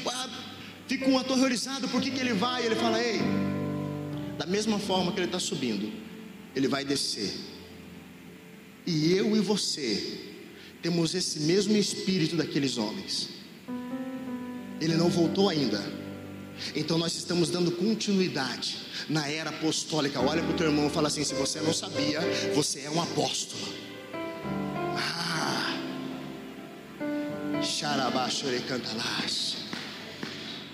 ficam 0.86 1.18
aterrorizados, 1.18 1.90
por 1.90 2.00
que, 2.02 2.10
que 2.10 2.20
ele 2.20 2.34
vai? 2.34 2.66
Ele 2.66 2.76
fala, 2.76 3.02
ei, 3.02 3.20
da 4.36 4.44
mesma 4.44 4.78
forma 4.78 5.12
que 5.12 5.18
ele 5.20 5.26
está 5.26 5.38
subindo, 5.38 5.90
ele 6.54 6.68
vai 6.68 6.84
descer 6.84 7.53
e 8.86 9.12
eu 9.12 9.34
e 9.36 9.40
você 9.40 10.20
temos 10.82 11.14
esse 11.14 11.40
mesmo 11.40 11.74
espírito 11.76 12.36
daqueles 12.36 12.76
homens. 12.76 13.30
Ele 14.80 14.94
não 14.94 15.08
voltou 15.08 15.48
ainda. 15.48 15.82
Então 16.76 16.98
nós 16.98 17.16
estamos 17.16 17.48
dando 17.48 17.72
continuidade 17.72 18.76
na 19.08 19.26
era 19.26 19.48
apostólica. 19.50 20.20
Olha 20.20 20.42
para 20.42 20.52
o 20.52 20.56
teu 20.56 20.66
irmão 20.66 20.88
e 20.88 20.90
fala 20.90 21.08
assim: 21.08 21.24
se 21.24 21.34
você 21.34 21.60
não 21.60 21.72
sabia, 21.72 22.20
você 22.54 22.80
é 22.80 22.90
um 22.90 23.00
apóstolo. 23.00 23.66
Ah, 24.96 25.78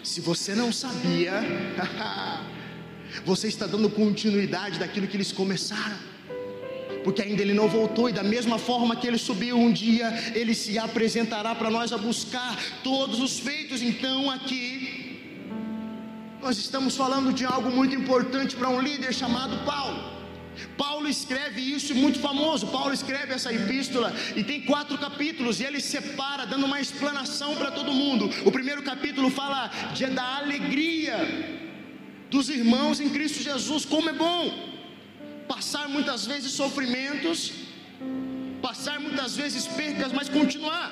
se 0.02 0.20
você 0.20 0.56
não 0.56 0.72
sabia, 0.72 1.40
você 3.24 3.46
está 3.46 3.66
dando 3.66 3.88
continuidade 3.88 4.80
daquilo 4.80 5.06
que 5.06 5.16
eles 5.16 5.30
começaram 5.30 6.09
porque 7.02 7.22
ainda 7.22 7.42
ele 7.42 7.54
não 7.54 7.68
voltou, 7.68 8.08
e 8.08 8.12
da 8.12 8.22
mesma 8.22 8.58
forma 8.58 8.96
que 8.96 9.06
ele 9.06 9.18
subiu, 9.18 9.56
um 9.58 9.72
dia 9.72 10.12
ele 10.34 10.54
se 10.54 10.78
apresentará 10.78 11.54
para 11.54 11.70
nós 11.70 11.92
a 11.92 11.98
buscar 11.98 12.56
todos 12.82 13.20
os 13.20 13.38
feitos. 13.38 13.82
Então, 13.82 14.30
aqui, 14.30 15.18
nós 16.42 16.58
estamos 16.58 16.96
falando 16.96 17.32
de 17.32 17.44
algo 17.44 17.70
muito 17.70 17.94
importante 17.94 18.56
para 18.56 18.68
um 18.68 18.80
líder 18.80 19.12
chamado 19.12 19.64
Paulo. 19.64 20.10
Paulo 20.76 21.08
escreve 21.08 21.60
isso 21.60 21.94
muito 21.94 22.18
famoso. 22.18 22.66
Paulo 22.66 22.92
escreve 22.92 23.32
essa 23.32 23.52
epístola 23.52 24.12
e 24.36 24.44
tem 24.44 24.62
quatro 24.62 24.98
capítulos 24.98 25.60
e 25.60 25.64
ele 25.64 25.80
separa, 25.80 26.46
dando 26.46 26.66
uma 26.66 26.80
explanação 26.80 27.54
para 27.56 27.70
todo 27.70 27.92
mundo. 27.92 28.30
O 28.44 28.52
primeiro 28.52 28.82
capítulo 28.82 29.30
fala 29.30 29.70
de, 29.94 30.06
da 30.06 30.36
alegria 30.38 31.16
dos 32.30 32.48
irmãos 32.48 33.00
em 33.00 33.08
Cristo 33.08 33.42
Jesus, 33.42 33.84
como 33.84 34.10
é 34.10 34.12
bom 34.12 34.70
passar 35.70 35.88
muitas 35.88 36.26
vezes 36.26 36.50
sofrimentos, 36.50 37.52
passar 38.60 38.98
muitas 38.98 39.36
vezes 39.40 39.68
percas, 39.68 40.12
mas 40.12 40.28
continuar. 40.28 40.86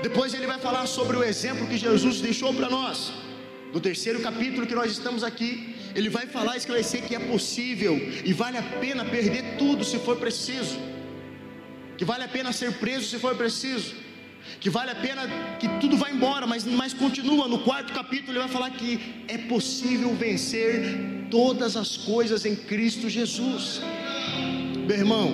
Depois 0.00 0.32
ele 0.32 0.46
vai 0.46 0.58
falar 0.60 0.86
sobre 0.86 1.16
o 1.16 1.24
exemplo 1.24 1.66
que 1.66 1.76
Jesus 1.76 2.20
deixou 2.20 2.54
para 2.54 2.70
nós. 2.70 3.12
No 3.74 3.80
terceiro 3.80 4.20
capítulo 4.20 4.64
que 4.64 4.76
nós 4.76 4.92
estamos 4.92 5.24
aqui, 5.24 5.74
ele 5.96 6.08
vai 6.08 6.26
falar, 6.26 6.56
esclarecer 6.56 7.02
que 7.08 7.16
é 7.16 7.18
possível 7.18 7.96
e 8.24 8.32
vale 8.32 8.58
a 8.58 8.62
pena 8.62 9.04
perder 9.04 9.56
tudo 9.58 9.82
se 9.82 9.98
for 9.98 10.16
preciso, 10.16 10.78
que 11.98 12.04
vale 12.04 12.22
a 12.22 12.28
pena 12.28 12.52
ser 12.52 12.74
preso 12.74 13.08
se 13.08 13.18
for 13.18 13.34
preciso, 13.34 13.92
que 14.60 14.70
vale 14.70 14.92
a 14.92 14.94
pena 15.06 15.22
que 15.58 15.66
tudo 15.80 15.96
vai 15.96 16.12
embora, 16.12 16.46
mas, 16.46 16.62
mas 16.64 16.94
continua. 16.94 17.48
No 17.48 17.64
quarto 17.64 17.92
capítulo 17.92 18.30
ele 18.30 18.38
vai 18.38 18.48
falar 18.48 18.70
que 18.70 19.24
é 19.26 19.38
possível 19.38 20.14
vencer 20.14 21.26
todas 21.28 21.76
as 21.76 21.96
coisas 21.96 22.46
em 22.46 22.54
Cristo 22.54 23.08
Jesus. 23.08 23.82
Meu 24.92 25.00
irmão, 25.00 25.26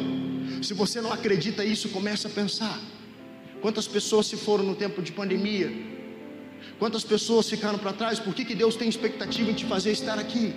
se 0.62 0.73
você 0.73 1.00
não 1.05 1.12
acredita 1.12 1.65
isso, 1.65 1.88
comece 1.88 2.25
a 2.29 2.31
pensar. 2.31 2.79
Quantas 3.61 3.88
pessoas 3.95 4.25
se 4.29 4.37
foram 4.37 4.62
no 4.62 4.77
tempo 4.83 5.03
de 5.03 5.11
pandemia? 5.11 5.69
Quantas 6.79 7.03
pessoas 7.12 7.50
ficaram 7.50 7.77
para 7.77 7.93
trás? 7.93 8.21
Por 8.21 8.33
que, 8.37 8.45
que 8.45 8.55
Deus 8.55 8.77
tem 8.77 8.88
expectativa 8.88 9.50
em 9.50 9.55
te 9.61 9.65
fazer 9.73 9.91
estar 9.91 10.17
aqui? 10.17 10.55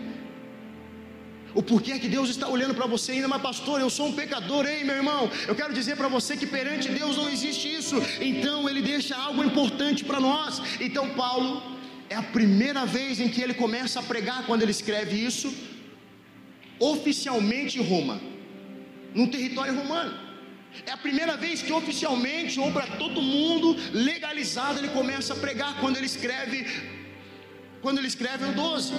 O 1.56 1.64
porquê 1.64 1.94
é 1.94 2.00
que 2.04 2.08
Deus 2.08 2.30
está 2.30 2.48
olhando 2.48 2.76
para 2.76 2.86
você 2.86 3.14
ainda, 3.14 3.28
mas 3.28 3.42
pastor, 3.42 3.82
eu 3.82 3.90
sou 3.90 4.06
um 4.10 4.14
pecador, 4.14 4.68
hein, 4.68 4.86
meu 4.86 4.98
irmão? 5.02 5.32
Eu 5.48 5.56
quero 5.56 5.74
dizer 5.74 5.96
para 5.98 6.08
você 6.08 6.38
que 6.38 6.46
perante 6.46 6.88
Deus 7.02 7.18
não 7.18 7.28
existe 7.28 7.74
isso. 7.80 7.96
Então 8.30 8.70
ele 8.70 8.84
deixa 8.84 9.16
algo 9.16 9.44
importante 9.44 10.04
para 10.06 10.20
nós. 10.20 10.62
Então 10.80 11.10
Paulo 11.24 11.50
é 12.08 12.18
a 12.24 12.28
primeira 12.38 12.86
vez 12.86 13.20
em 13.20 13.30
que 13.30 13.42
ele 13.42 13.56
começa 13.56 14.00
a 14.00 14.04
pregar 14.04 14.46
quando 14.46 14.62
ele 14.62 14.78
escreve 14.80 15.16
isso 15.30 15.52
oficialmente 16.80 17.80
em 17.80 17.84
Roma 17.94 18.30
no 19.14 19.28
território 19.28 19.76
romano. 19.76 20.14
É 20.86 20.92
a 20.92 20.98
primeira 20.98 21.36
vez 21.36 21.62
que 21.62 21.74
oficialmente 21.74 22.60
ou 22.60 22.72
para 22.72 22.88
todo 22.88 23.22
mundo 23.22 23.76
legalizado 23.92 24.80
ele 24.80 24.90
começa 24.90 25.34
a 25.34 25.36
pregar 25.36 25.80
quando 25.80 25.98
ele 25.98 26.06
escreve 26.06 26.66
quando 27.82 27.98
ele 27.98 28.08
escreve 28.08 28.46
o 28.46 28.54
12. 28.54 28.94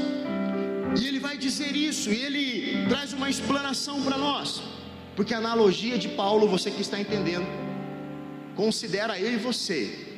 E 1.00 1.06
ele 1.06 1.20
vai 1.20 1.38
dizer 1.38 1.74
isso 1.74 2.10
e 2.12 2.18
ele 2.26 2.88
traz 2.88 3.12
uma 3.12 3.30
explanação 3.30 4.02
para 4.02 4.18
nós. 4.18 4.62
Porque 5.16 5.32
a 5.32 5.38
analogia 5.38 5.96
de 5.96 6.08
Paulo, 6.08 6.48
você 6.48 6.70
que 6.70 6.82
está 6.82 7.00
entendendo, 7.00 7.46
considera 8.54 9.18
eu 9.18 9.32
e 9.32 9.36
você 9.36 10.08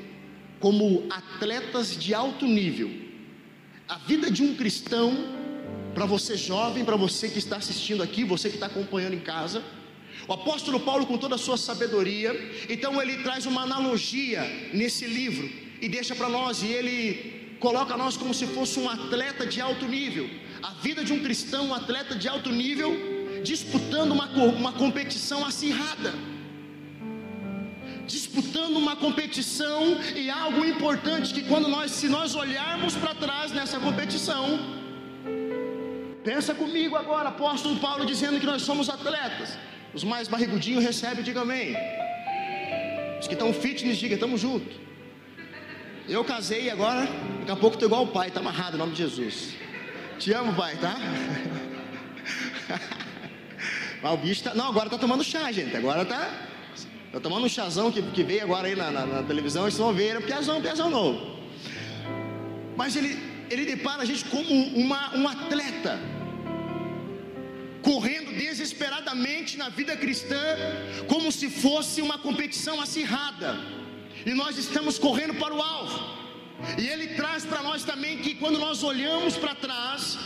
como 0.58 1.04
atletas 1.10 1.96
de 1.96 2.14
alto 2.14 2.46
nível. 2.46 2.90
A 3.86 3.98
vida 3.98 4.30
de 4.30 4.42
um 4.42 4.54
cristão, 4.54 5.12
para 5.94 6.06
você 6.06 6.36
jovem, 6.36 6.84
para 6.84 6.96
você 6.96 7.28
que 7.28 7.38
está 7.38 7.56
assistindo 7.56 8.02
aqui, 8.02 8.24
você 8.24 8.48
que 8.48 8.56
está 8.56 8.66
acompanhando 8.66 9.14
em 9.14 9.20
casa, 9.20 9.62
o 10.26 10.32
apóstolo 10.32 10.80
Paulo, 10.80 11.06
com 11.06 11.18
toda 11.18 11.34
a 11.34 11.38
sua 11.38 11.56
sabedoria, 11.56 12.32
então 12.68 13.00
ele 13.00 13.22
traz 13.22 13.46
uma 13.46 13.62
analogia 13.62 14.42
nesse 14.72 15.06
livro 15.06 15.50
e 15.80 15.88
deixa 15.88 16.14
para 16.14 16.28
nós, 16.28 16.62
e 16.62 16.68
ele 16.68 17.56
coloca 17.60 17.96
nós 17.96 18.16
como 18.16 18.32
se 18.32 18.46
fosse 18.46 18.78
um 18.78 18.88
atleta 18.88 19.46
de 19.46 19.60
alto 19.60 19.86
nível. 19.86 20.28
A 20.62 20.72
vida 20.86 21.04
de 21.04 21.12
um 21.12 21.22
cristão, 21.22 21.68
um 21.68 21.74
atleta 21.74 22.14
de 22.14 22.26
alto 22.28 22.50
nível, 22.50 22.90
disputando 23.42 24.12
uma, 24.12 24.26
uma 24.26 24.72
competição 24.72 25.44
acirrada. 25.44 26.14
Disputando 28.06 28.76
uma 28.76 28.96
competição 28.96 29.98
e 30.14 30.30
algo 30.30 30.64
importante 30.64 31.34
que 31.34 31.42
quando 31.42 31.68
nós, 31.68 31.90
se 31.90 32.08
nós 32.08 32.34
olharmos 32.34 32.94
para 32.94 33.14
trás 33.14 33.52
nessa 33.52 33.78
competição, 33.78 34.58
pensa 36.22 36.54
comigo 36.54 36.96
agora, 36.96 37.28
apóstolo 37.28 37.76
Paulo 37.76 38.06
dizendo 38.06 38.40
que 38.40 38.46
nós 38.46 38.62
somos 38.62 38.88
atletas. 38.88 39.58
Os 39.94 40.02
mais 40.02 40.26
barrigudinhos 40.26 40.82
recebem, 40.82 41.22
diga 41.22 41.42
amém. 41.42 41.76
Os 43.20 43.28
que 43.28 43.34
estão 43.34 43.54
fitness, 43.54 43.96
diga, 43.96 44.14
estamos 44.14 44.40
junto. 44.40 44.82
Eu 46.08 46.24
casei 46.24 46.68
agora, 46.68 47.06
daqui 47.40 47.52
a 47.52 47.56
pouco 47.56 47.76
estou 47.76 47.88
igual 47.88 48.02
o 48.02 48.08
pai, 48.08 48.28
está 48.28 48.40
amarrado 48.40 48.76
em 48.76 48.78
nome 48.78 48.92
de 48.92 48.98
Jesus. 48.98 49.54
Te 50.18 50.32
amo, 50.32 50.52
pai, 50.54 50.76
tá? 50.76 50.96
Mas 54.02 54.12
o 54.12 54.16
bicho 54.16 54.42
tá. 54.42 54.54
Não, 54.54 54.68
agora 54.68 54.90
tá 54.90 54.98
tomando 54.98 55.24
chá, 55.24 55.50
gente. 55.52 55.76
Agora 55.76 56.04
tá. 56.04 56.28
Tá 57.12 57.20
tomando 57.20 57.46
um 57.46 57.48
chazão 57.48 57.92
que, 57.92 58.02
que 58.02 58.24
veio 58.24 58.42
agora 58.42 58.66
aí 58.66 58.74
na, 58.74 58.90
na, 58.90 59.06
na 59.06 59.22
televisão, 59.22 59.62
vocês 59.62 59.78
vão 59.78 59.92
ver, 59.92 60.16
é 60.16 60.18
um 60.18 60.22
piazão, 60.22 60.58
um 60.58 60.62
piazão 60.62 60.90
novo. 60.90 61.38
Mas 62.76 62.96
ele, 62.96 63.16
ele 63.48 63.64
depara 63.64 64.02
a 64.02 64.04
gente 64.04 64.24
como 64.24 64.50
uma, 64.50 65.16
um 65.16 65.28
atleta 65.28 66.00
correndo 67.84 68.32
desesperadamente 68.32 69.56
na 69.56 69.68
vida 69.68 69.94
cristã, 69.96 70.42
como 71.06 71.30
se 71.30 71.48
fosse 71.50 72.00
uma 72.00 72.18
competição 72.18 72.80
acirrada, 72.80 73.50
e 74.24 74.32
nós 74.32 74.56
estamos 74.56 74.98
correndo 74.98 75.34
para 75.34 75.54
o 75.54 75.62
alvo. 75.62 75.98
E 76.78 76.88
ele 76.88 77.08
traz 77.08 77.44
para 77.44 77.62
nós 77.62 77.84
também 77.84 78.18
que 78.18 78.34
quando 78.36 78.58
nós 78.58 78.82
olhamos 78.82 79.36
para 79.36 79.54
trás, 79.54 80.18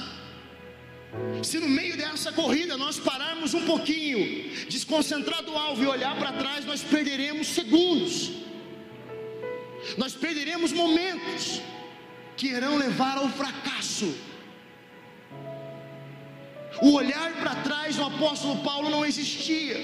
se 1.43 1.59
no 1.59 1.69
meio 1.69 1.97
dessa 1.97 2.31
corrida 2.33 2.77
nós 2.77 2.99
pararmos 2.99 3.55
um 3.55 3.65
pouquinho, 3.67 4.21
desconcentrar 4.69 5.43
do 5.43 5.57
alvo 5.57 5.83
e 5.83 5.87
olhar 5.87 6.17
para 6.17 6.33
trás, 6.33 6.65
nós 6.65 6.83
perderemos 6.83 7.49
segundos, 7.49 8.31
nós 9.97 10.15
perderemos 10.15 10.71
momentos 10.73 11.61
que 12.37 12.49
irão 12.49 12.77
levar 12.77 13.19
ao 13.19 13.29
fracasso. 13.31 14.15
O 16.81 16.93
olhar 16.93 17.33
para 17.35 17.55
trás 17.57 17.97
do 17.97 18.05
apóstolo 18.05 18.63
Paulo 18.63 18.89
não 18.89 19.05
existia, 19.05 19.77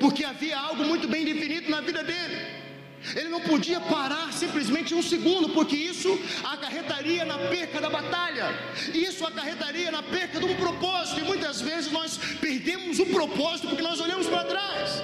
porque 0.00 0.24
havia 0.24 0.58
algo 0.58 0.84
muito 0.84 1.06
bem 1.06 1.24
definido 1.24 1.70
na 1.70 1.80
vida 1.80 2.02
dele. 2.02 2.64
Ele 3.14 3.28
não 3.28 3.40
podia 3.40 3.78
parar 3.80 4.32
simplesmente 4.32 4.94
um 4.94 5.02
segundo, 5.02 5.50
porque 5.50 5.76
isso 5.76 6.18
acarretaria 6.42 7.24
na 7.24 7.36
perca 7.36 7.78
da 7.78 7.90
batalha, 7.90 8.46
isso 8.94 9.26
acarretaria 9.26 9.90
na 9.90 10.02
perca 10.02 10.40
de 10.40 10.46
um 10.46 10.56
propósito, 10.56 11.20
e 11.20 11.24
muitas 11.24 11.60
vezes 11.60 11.92
nós 11.92 12.18
perdemos 12.40 12.98
o 12.98 13.06
propósito 13.06 13.68
porque 13.68 13.82
nós 13.82 14.00
olhamos 14.00 14.26
para 14.26 14.44
trás. 14.44 15.02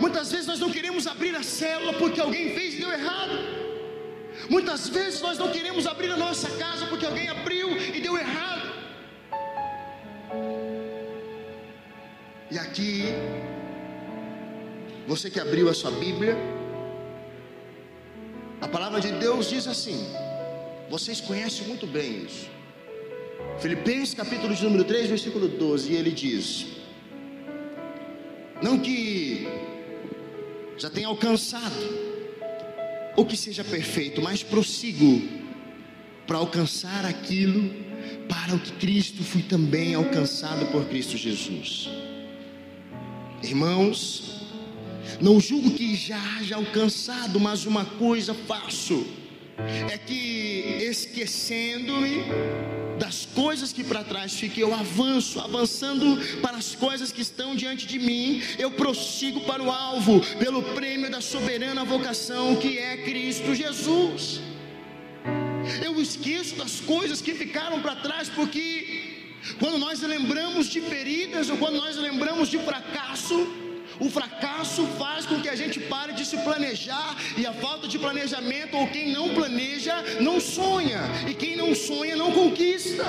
Muitas 0.00 0.30
vezes 0.32 0.46
nós 0.46 0.58
não 0.58 0.70
queremos 0.70 1.06
abrir 1.06 1.34
a 1.36 1.42
célula 1.42 1.92
porque 1.92 2.20
alguém 2.20 2.52
fez 2.54 2.74
e 2.74 2.78
deu 2.78 2.92
errado. 2.92 3.38
Muitas 4.48 4.88
vezes 4.88 5.20
nós 5.20 5.38
não 5.38 5.50
queremos 5.50 5.86
abrir 5.86 6.10
a 6.10 6.16
nossa 6.16 6.50
casa 6.50 6.86
porque 6.86 7.06
alguém 7.06 7.28
abriu 7.28 7.76
e 7.76 8.00
deu 8.00 8.18
errado. 8.18 8.67
E 12.50 12.58
aqui, 12.58 13.04
você 15.06 15.28
que 15.28 15.38
abriu 15.38 15.68
a 15.68 15.74
sua 15.74 15.90
Bíblia, 15.90 16.34
a 18.58 18.66
palavra 18.66 19.00
de 19.00 19.12
Deus 19.12 19.50
diz 19.50 19.66
assim: 19.66 19.98
vocês 20.88 21.20
conhecem 21.20 21.66
muito 21.66 21.86
bem 21.86 22.24
isso. 22.24 22.48
Filipenses 23.60 24.14
capítulo 24.14 24.54
de 24.54 24.64
número 24.64 24.84
3, 24.84 25.08
versículo 25.08 25.46
12, 25.46 25.92
e 25.92 25.96
ele 25.96 26.10
diz: 26.10 26.66
Não 28.62 28.78
que 28.78 29.46
já 30.78 30.88
tenha 30.88 31.08
alcançado, 31.08 31.76
ou 33.14 33.26
que 33.26 33.36
seja 33.36 33.62
perfeito, 33.62 34.22
mas 34.22 34.42
prossigo 34.42 35.22
para 36.26 36.38
alcançar 36.38 37.04
aquilo 37.04 37.70
para 38.26 38.54
o 38.54 38.58
que 38.58 38.72
Cristo 38.72 39.22
fui 39.22 39.42
também 39.42 39.94
alcançado 39.94 40.64
por 40.72 40.86
Cristo 40.86 41.18
Jesus. 41.18 41.90
Irmãos, 43.42 44.42
não 45.20 45.40
julgo 45.40 45.70
que 45.70 45.94
já 45.94 46.20
haja 46.36 46.56
alcançado, 46.56 47.38
mas 47.38 47.66
uma 47.66 47.84
coisa 47.84 48.34
faço: 48.34 49.06
é 49.90 49.96
que 49.96 50.78
esquecendo-me 50.90 52.24
das 52.98 53.24
coisas 53.26 53.72
que 53.72 53.84
para 53.84 54.02
trás 54.02 54.34
fiquei, 54.34 54.62
eu 54.62 54.74
avanço, 54.74 55.40
avançando 55.40 56.18
para 56.40 56.56
as 56.56 56.74
coisas 56.74 57.12
que 57.12 57.22
estão 57.22 57.54
diante 57.54 57.86
de 57.86 57.98
mim, 57.98 58.42
eu 58.58 58.72
prossigo 58.72 59.40
para 59.42 59.62
o 59.62 59.70
alvo, 59.70 60.20
pelo 60.38 60.62
prêmio 60.74 61.10
da 61.10 61.20
soberana 61.20 61.84
vocação 61.84 62.56
que 62.56 62.76
é 62.78 62.96
Cristo 62.98 63.54
Jesus. 63.54 64.40
Eu 65.84 66.00
esqueço 66.00 66.56
das 66.56 66.80
coisas 66.80 67.20
que 67.20 67.34
ficaram 67.34 67.80
para 67.80 67.96
trás, 67.96 68.28
porque 68.28 69.07
quando 69.58 69.78
nós 69.78 70.00
lembramos 70.02 70.68
de 70.68 70.80
feridas 70.80 71.48
ou 71.50 71.56
quando 71.56 71.76
nós 71.76 71.96
lembramos 71.96 72.48
de 72.48 72.58
fracasso, 72.58 73.46
o 74.00 74.08
fracasso 74.08 74.86
faz 74.98 75.26
com 75.26 75.40
que 75.40 75.48
a 75.48 75.56
gente 75.56 75.80
pare 75.80 76.12
de 76.12 76.24
se 76.24 76.36
planejar, 76.38 77.16
e 77.36 77.46
a 77.46 77.52
falta 77.52 77.88
de 77.88 77.98
planejamento, 77.98 78.76
ou 78.76 78.86
quem 78.88 79.12
não 79.12 79.34
planeja, 79.34 79.94
não 80.20 80.40
sonha, 80.40 81.00
e 81.26 81.34
quem 81.34 81.56
não 81.56 81.74
sonha, 81.74 82.14
não 82.14 82.32
conquista. 82.32 83.04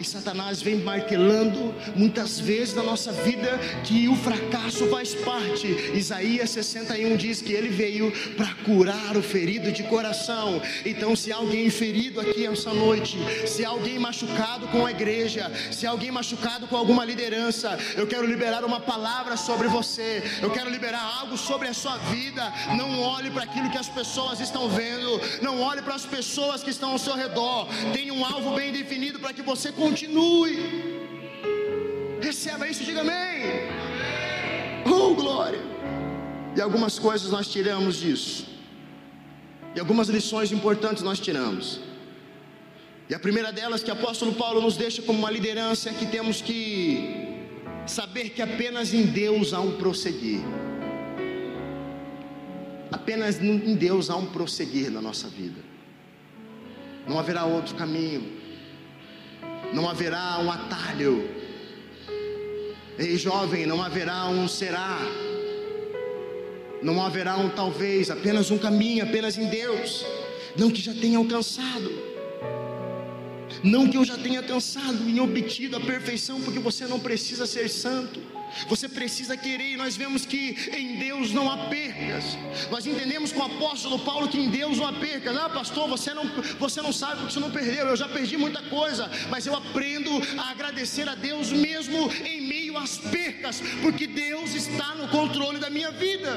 E 0.00 0.04
Satanás 0.04 0.62
vem 0.62 0.76
martelando 0.76 1.74
muitas 1.94 2.40
vezes 2.40 2.74
na 2.74 2.82
nossa 2.82 3.12
vida 3.12 3.60
que 3.84 4.08
o 4.08 4.16
fracasso 4.16 4.86
faz 4.86 5.14
parte. 5.14 5.66
Isaías 5.94 6.48
61 6.48 7.18
diz 7.18 7.42
que 7.42 7.52
ele 7.52 7.68
veio 7.68 8.10
para 8.34 8.54
curar 8.64 9.14
o 9.14 9.22
ferido 9.22 9.70
de 9.70 9.82
coração. 9.82 10.62
Então, 10.86 11.14
se 11.14 11.30
alguém 11.30 11.68
ferido 11.68 12.18
aqui 12.18 12.46
essa 12.46 12.72
noite, 12.72 13.18
se 13.46 13.62
alguém 13.62 13.98
machucado 13.98 14.68
com 14.68 14.86
a 14.86 14.90
igreja, 14.90 15.52
se 15.70 15.86
alguém 15.86 16.10
machucado 16.10 16.66
com 16.66 16.78
alguma 16.78 17.04
liderança, 17.04 17.78
eu 17.94 18.06
quero 18.06 18.26
liberar 18.26 18.64
uma 18.64 18.80
palavra 18.80 19.36
sobre 19.36 19.68
você. 19.68 20.22
Eu 20.40 20.50
quero 20.50 20.70
liberar 20.70 21.02
algo 21.20 21.36
sobre 21.36 21.68
a 21.68 21.74
sua 21.74 21.98
vida. 21.98 22.50
Não 22.74 23.00
olhe 23.00 23.30
para 23.30 23.42
aquilo 23.42 23.70
que 23.70 23.76
as 23.76 23.88
pessoas 23.88 24.40
estão 24.40 24.66
vendo. 24.66 25.20
Não 25.42 25.60
olhe 25.60 25.82
para 25.82 25.94
as 25.94 26.06
pessoas 26.06 26.62
que 26.62 26.70
estão 26.70 26.92
ao 26.92 26.98
seu 26.98 27.14
redor. 27.14 27.68
Tenha 27.92 28.14
um 28.14 28.24
alvo 28.24 28.54
bem 28.54 28.72
definido 28.72 29.18
para 29.18 29.34
que 29.34 29.42
você 29.42 29.70
continue 29.70 29.89
continue. 29.90 30.56
Receba 32.22 32.68
isso, 32.68 32.84
diga 32.84 33.00
amém. 33.00 33.68
Oh, 34.86 35.14
glória. 35.14 35.60
E 36.56 36.60
algumas 36.60 36.98
coisas 36.98 37.30
nós 37.30 37.48
tiramos 37.48 37.96
disso. 37.96 38.46
E 39.74 39.80
algumas 39.80 40.08
lições 40.08 40.52
importantes 40.52 41.02
nós 41.02 41.18
tiramos. 41.18 41.80
E 43.08 43.14
a 43.14 43.18
primeira 43.18 43.52
delas 43.52 43.82
que 43.82 43.90
o 43.90 43.94
apóstolo 43.94 44.32
Paulo 44.34 44.60
nos 44.60 44.76
deixa 44.76 45.02
como 45.02 45.18
uma 45.18 45.30
liderança 45.30 45.90
é 45.90 45.92
que 45.92 46.06
temos 46.06 46.40
que 46.40 46.58
saber 47.86 48.30
que 48.30 48.42
apenas 48.42 48.94
em 48.94 49.04
Deus 49.06 49.52
há 49.52 49.60
um 49.60 49.72
prosseguir. 49.76 50.40
Apenas 52.92 53.40
em 53.40 53.74
Deus 53.74 54.10
há 54.10 54.16
um 54.16 54.26
prosseguir 54.26 54.90
na 54.90 55.00
nossa 55.00 55.28
vida. 55.28 55.60
Não 57.08 57.18
haverá 57.18 57.44
outro 57.44 57.74
caminho 57.74 58.40
não 59.72 59.88
haverá 59.88 60.38
um 60.38 60.50
atalho. 60.50 61.28
Ei, 62.98 63.16
jovem, 63.16 63.66
não 63.66 63.82
haverá 63.82 64.26
um 64.26 64.46
será. 64.48 64.98
Não 66.82 67.02
haverá 67.02 67.36
um 67.36 67.48
talvez, 67.50 68.10
apenas 68.10 68.50
um 68.50 68.58
caminho, 68.58 69.04
apenas 69.04 69.36
em 69.38 69.46
Deus. 69.46 70.04
Não 70.56 70.70
que 70.70 70.80
já 70.80 70.92
tenha 70.92 71.18
alcançado. 71.18 72.09
Não 73.62 73.88
que 73.88 73.96
eu 73.96 74.04
já 74.04 74.16
tenha 74.16 74.40
alcançado 74.40 75.08
e 75.08 75.20
obtido 75.20 75.76
a 75.76 75.80
perfeição, 75.80 76.40
porque 76.40 76.58
você 76.58 76.86
não 76.86 76.98
precisa 76.98 77.46
ser 77.46 77.68
santo. 77.68 78.20
Você 78.68 78.88
precisa 78.88 79.36
querer, 79.36 79.74
e 79.74 79.76
nós 79.76 79.96
vemos 79.96 80.26
que 80.26 80.56
em 80.76 80.98
Deus 80.98 81.32
não 81.32 81.50
há 81.50 81.68
percas. 81.68 82.36
Nós 82.70 82.86
entendemos 82.86 83.32
com 83.32 83.40
o 83.40 83.44
apóstolo 83.44 83.98
Paulo 84.00 84.28
que 84.28 84.38
em 84.38 84.50
Deus 84.50 84.78
não 84.78 84.86
há 84.86 84.92
percas. 84.92 85.36
Ah, 85.36 85.48
pastor, 85.48 85.88
você 85.88 86.12
não, 86.12 86.24
você 86.58 86.82
não 86.82 86.92
sabe 86.92 87.18
porque 87.18 87.32
você 87.32 87.40
não 87.40 87.50
perdeu. 87.50 87.86
Eu 87.86 87.96
já 87.96 88.08
perdi 88.08 88.36
muita 88.36 88.60
coisa, 88.62 89.08
mas 89.30 89.46
eu 89.46 89.54
aprendo 89.54 90.10
a 90.36 90.50
agradecer 90.50 91.08
a 91.08 91.14
Deus 91.14 91.52
mesmo 91.52 92.10
em 92.24 92.40
meio 92.40 92.76
às 92.76 92.98
percas, 92.98 93.62
porque 93.82 94.06
Deus 94.06 94.54
está 94.54 94.94
no 94.94 95.08
controle 95.08 95.58
da 95.58 95.70
minha 95.70 95.90
vida. 95.92 96.36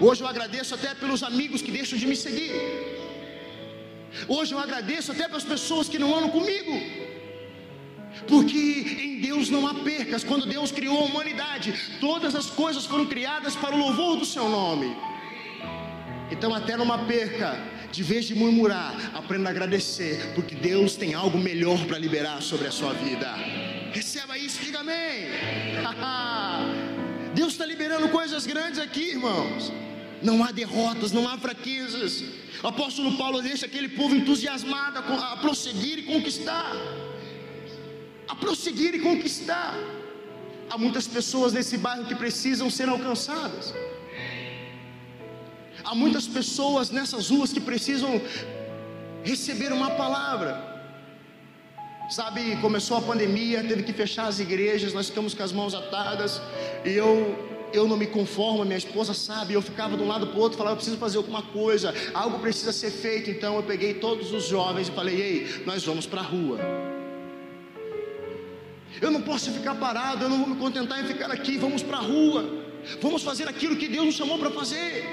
Hoje 0.00 0.22
eu 0.22 0.26
agradeço 0.26 0.74
até 0.74 0.94
pelos 0.94 1.22
amigos 1.22 1.62
que 1.62 1.70
deixam 1.70 1.98
de 1.98 2.06
me 2.06 2.16
seguir. 2.16 2.91
Hoje 4.28 4.54
eu 4.54 4.58
agradeço 4.58 5.12
até 5.12 5.26
pelas 5.26 5.44
pessoas 5.44 5.88
que 5.88 5.98
não 5.98 6.14
andam 6.14 6.30
comigo. 6.30 6.72
Porque 8.28 8.58
em 9.00 9.20
Deus 9.20 9.48
não 9.48 9.66
há 9.66 9.74
percas. 9.74 10.22
Quando 10.22 10.46
Deus 10.46 10.70
criou 10.70 10.98
a 10.98 11.04
humanidade, 11.04 11.74
todas 12.00 12.34
as 12.34 12.46
coisas 12.46 12.84
foram 12.84 13.06
criadas 13.06 13.56
para 13.56 13.74
o 13.74 13.78
louvor 13.78 14.16
do 14.16 14.24
seu 14.24 14.48
nome. 14.48 14.94
Então, 16.30 16.54
até 16.54 16.76
numa 16.76 16.98
perca, 16.98 17.58
de 17.90 18.02
vez 18.02 18.24
de 18.24 18.34
murmurar, 18.34 18.94
aprenda 19.14 19.48
a 19.48 19.52
agradecer, 19.52 20.32
porque 20.34 20.54
Deus 20.54 20.96
tem 20.96 21.14
algo 21.14 21.38
melhor 21.38 21.84
para 21.86 21.98
liberar 21.98 22.40
sobre 22.40 22.66
a 22.66 22.70
sua 22.70 22.94
vida. 22.94 23.30
Receba 23.92 24.38
isso, 24.38 24.62
diga 24.62 24.80
amém. 24.80 25.28
Deus 27.34 27.52
está 27.52 27.66
liberando 27.66 28.08
coisas 28.08 28.46
grandes 28.46 28.78
aqui, 28.78 29.10
irmãos. 29.10 29.72
Não 30.22 30.42
há 30.44 30.52
derrotas, 30.52 31.12
não 31.12 31.28
há 31.28 31.36
fraquezas. 31.36 32.24
O 32.62 32.68
apóstolo 32.68 33.16
Paulo 33.16 33.42
deixa 33.42 33.66
aquele 33.66 33.88
povo 33.88 34.14
entusiasmado 34.14 34.98
a 34.98 35.36
prosseguir 35.36 35.98
e 35.98 36.02
conquistar 36.02 36.74
a 38.32 38.34
prosseguir 38.34 38.94
e 38.94 39.00
conquistar. 39.00 39.74
Há 40.70 40.78
muitas 40.78 41.06
pessoas 41.06 41.52
nesse 41.52 41.76
bairro 41.76 42.06
que 42.06 42.14
precisam 42.14 42.70
ser 42.70 42.88
alcançadas. 42.88 43.74
Há 45.84 45.94
muitas 45.94 46.26
pessoas 46.26 46.90
nessas 46.90 47.28
ruas 47.28 47.52
que 47.52 47.60
precisam 47.60 48.20
receber 49.22 49.70
uma 49.70 49.90
palavra. 49.90 50.70
Sabe, 52.08 52.56
começou 52.56 52.96
a 52.96 53.02
pandemia, 53.02 53.62
teve 53.62 53.82
que 53.82 53.92
fechar 53.92 54.26
as 54.26 54.38
igrejas, 54.38 54.94
nós 54.94 55.08
ficamos 55.10 55.34
com 55.34 55.42
as 55.42 55.52
mãos 55.52 55.74
atadas, 55.74 56.40
e 56.86 56.90
eu 56.90 57.51
eu 57.72 57.88
não 57.88 57.96
me 57.96 58.06
conformo, 58.06 58.64
minha 58.64 58.76
esposa 58.76 59.14
sabe, 59.14 59.54
eu 59.54 59.62
ficava 59.62 59.96
de 59.96 60.02
um 60.02 60.08
lado 60.08 60.26
para 60.26 60.38
o 60.38 60.40
outro, 60.40 60.58
falava, 60.58 60.74
eu 60.74 60.76
preciso 60.76 60.98
fazer 60.98 61.16
alguma 61.18 61.42
coisa, 61.42 61.94
algo 62.14 62.38
precisa 62.38 62.72
ser 62.72 62.90
feito, 62.90 63.30
então 63.30 63.56
eu 63.56 63.62
peguei 63.62 63.94
todos 63.94 64.32
os 64.32 64.46
jovens 64.46 64.88
e 64.88 64.92
falei, 64.92 65.20
ei, 65.20 65.62
nós 65.64 65.84
vamos 65.84 66.06
para 66.06 66.20
a 66.20 66.24
rua. 66.24 66.58
Eu 69.00 69.10
não 69.10 69.22
posso 69.22 69.50
ficar 69.50 69.74
parado, 69.74 70.24
eu 70.24 70.28
não 70.28 70.38
vou 70.38 70.48
me 70.48 70.56
contentar 70.56 71.02
em 71.02 71.06
ficar 71.06 71.30
aqui. 71.30 71.56
Vamos 71.56 71.82
para 71.82 71.96
a 71.96 72.00
rua, 72.00 72.44
vamos 73.00 73.22
fazer 73.22 73.48
aquilo 73.48 73.76
que 73.76 73.88
Deus 73.88 74.06
nos 74.06 74.14
chamou 74.14 74.38
para 74.38 74.50
fazer. 74.50 75.04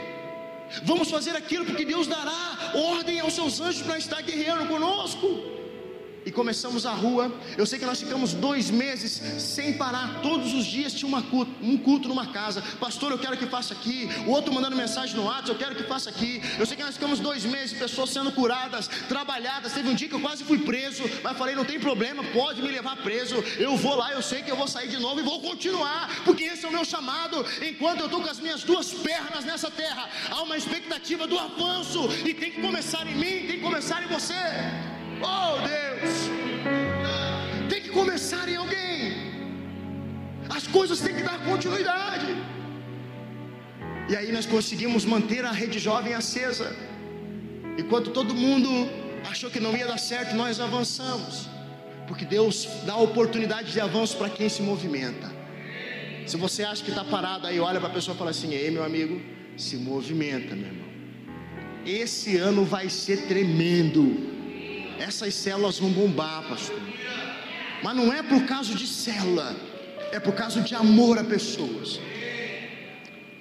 Vamos 0.84 1.10
fazer 1.10 1.32
aquilo 1.32 1.66
porque 1.66 1.86
Deus 1.86 2.06
dará 2.06 2.74
ordem 2.76 3.20
aos 3.20 3.34
seus 3.34 3.60
anjos 3.60 3.82
para 3.82 3.98
estar 3.98 4.22
guerreando 4.22 4.68
conosco 4.68 5.28
e 6.26 6.32
começamos 6.32 6.86
a 6.86 6.92
rua. 6.92 7.32
Eu 7.58 7.66
sei 7.66 7.80
que 7.80 7.86
nós 7.86 8.00
ficamos 8.00 8.34
dois 8.34 8.70
meses 8.70 9.22
sem 9.42 9.74
parar, 9.74 10.22
todos 10.22 10.54
os 10.54 10.66
dias 10.66 10.94
tinha 10.94 11.22
culto, 11.24 11.52
um 11.62 11.78
culto 11.78 12.08
numa 12.08 12.28
casa. 12.28 12.62
Pastor, 12.80 13.12
eu 13.12 13.20
quero 13.20 13.38
que 13.38 13.46
faça 13.46 13.74
aqui. 13.74 14.10
O 14.26 14.32
outro 14.32 14.54
mandando 14.54 14.76
mensagem 14.76 15.16
no 15.16 15.24
WhatsApp, 15.24 15.50
eu 15.50 15.56
quero 15.56 15.76
que 15.76 15.84
faça 15.84 16.10
aqui. 16.10 16.42
Eu 16.58 16.66
sei 16.66 16.78
que 16.78 16.84
nós 16.84 16.96
ficamos 16.96 17.20
dois 17.20 17.46
meses, 17.46 17.78
pessoas 17.78 18.10
sendo 18.10 18.32
curadas, 18.32 18.88
trabalhadas. 19.08 19.74
Teve 19.74 19.90
um 19.90 19.96
dia 19.96 20.08
que 20.08 20.16
eu 20.16 20.20
quase 20.20 20.44
fui 20.44 20.60
preso, 20.60 21.04
mas 21.24 21.38
falei: 21.38 21.56
não 21.56 21.66
tem 21.66 21.80
problema, 21.80 22.24
pode 22.26 22.62
me 22.62 22.70
levar 22.70 22.98
preso. 22.98 23.36
Eu 23.58 23.76
vou 23.78 23.96
lá, 23.96 24.14
eu 24.14 24.22
sei 24.22 24.42
que 24.42 24.52
eu 24.52 24.56
vou 24.56 24.68
sair 24.68 24.88
de 24.88 24.98
novo 24.98 25.20
e 25.20 25.24
vou 25.24 25.42
continuar, 25.42 26.10
porque 26.24 26.44
esse 26.44 26.66
é 26.66 26.70
o 26.70 26.72
meu 26.72 26.86
chamado. 26.86 27.46
Enquanto 27.62 28.00
eu 28.00 28.06
estou 28.06 28.22
com 28.22 28.30
as 28.30 28.40
minhas 28.40 28.64
duas 28.64 28.94
pernas 28.94 29.46
nessa 29.46 29.72
terra, 29.72 30.10
há 30.30 30.42
uma 30.42 30.58
expectativa 30.58 31.28
do 31.28 31.38
avanço 31.38 32.08
e 32.26 32.34
tem 32.34 32.52
que 32.52 32.62
começar 32.62 33.06
em 33.08 33.16
mim, 33.16 33.48
tem 33.48 33.58
que 33.58 33.62
começar 33.62 34.04
em 34.04 34.08
você. 34.08 34.89
Oh 35.22 35.58
Deus, 35.68 36.30
tem 37.70 37.82
que 37.82 37.90
começar 37.90 38.48
em 38.48 38.56
alguém. 38.56 39.30
As 40.50 40.66
coisas 40.68 41.00
têm 41.00 41.16
que 41.16 41.24
dar 41.24 41.40
continuidade. 41.44 42.36
E 44.10 44.16
aí 44.16 44.32
nós 44.32 44.46
conseguimos 44.46 45.06
manter 45.06 45.46
a 45.46 45.52
rede 45.52 45.78
jovem 45.78 46.14
acesa. 46.14 46.76
Enquanto 47.78 48.12
todo 48.12 48.34
mundo 48.34 48.70
achou 49.30 49.50
que 49.52 49.60
não 49.60 49.76
ia 49.78 49.88
dar 49.88 50.00
certo, 50.00 50.36
nós 50.36 50.60
avançamos. 50.60 51.48
Porque 52.08 52.26
Deus 52.26 52.68
dá 52.86 52.96
oportunidade 52.96 53.72
de 53.72 53.80
avanço 53.80 54.18
para 54.18 54.30
quem 54.30 54.50
se 54.50 54.62
movimenta. 54.62 55.32
Se 56.26 56.38
você 56.38 56.64
acha 56.64 56.84
que 56.84 56.90
está 56.90 57.04
parado 57.04 57.46
aí, 57.46 57.60
olha 57.60 57.80
para 57.80 57.90
a 57.90 57.94
pessoa 57.94 58.16
e 58.16 58.18
fala 58.18 58.32
assim: 58.32 58.54
Ei, 58.54 58.72
meu 58.72 58.84
amigo, 58.84 59.22
se 59.56 59.76
movimenta, 59.78 60.56
meu 60.56 60.68
irmão. 60.68 60.90
Esse 61.86 62.38
ano 62.38 62.66
vai 62.66 62.90
ser 62.90 63.28
tremendo 63.28 64.29
essas 65.00 65.34
células 65.34 65.80
vão 65.80 65.92
bombar, 65.92 66.44
pastor. 66.44 66.80
Mas 67.82 67.96
não 67.96 68.12
é 68.12 68.22
por 68.22 68.46
causa 68.46 68.76
de 68.76 68.86
célula, 68.86 69.56
é 70.12 70.20
por 70.20 70.34
causa 70.34 70.62
de 70.62 70.76
amor 70.76 71.18
a 71.18 71.24
pessoas. 71.24 72.00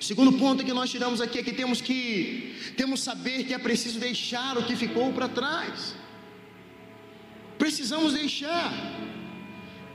O 0.00 0.04
segundo 0.04 0.32
ponto 0.34 0.64
que 0.64 0.72
nós 0.72 0.88
tiramos 0.88 1.20
aqui 1.20 1.38
é 1.40 1.42
que 1.42 1.52
temos 1.52 1.80
que 1.80 2.72
temos 2.76 3.00
saber 3.00 3.44
que 3.44 3.52
é 3.52 3.58
preciso 3.58 3.98
deixar 3.98 4.56
o 4.56 4.62
que 4.62 4.76
ficou 4.76 5.12
para 5.12 5.28
trás. 5.28 5.94
Precisamos 7.58 8.12
deixar. 8.12 8.72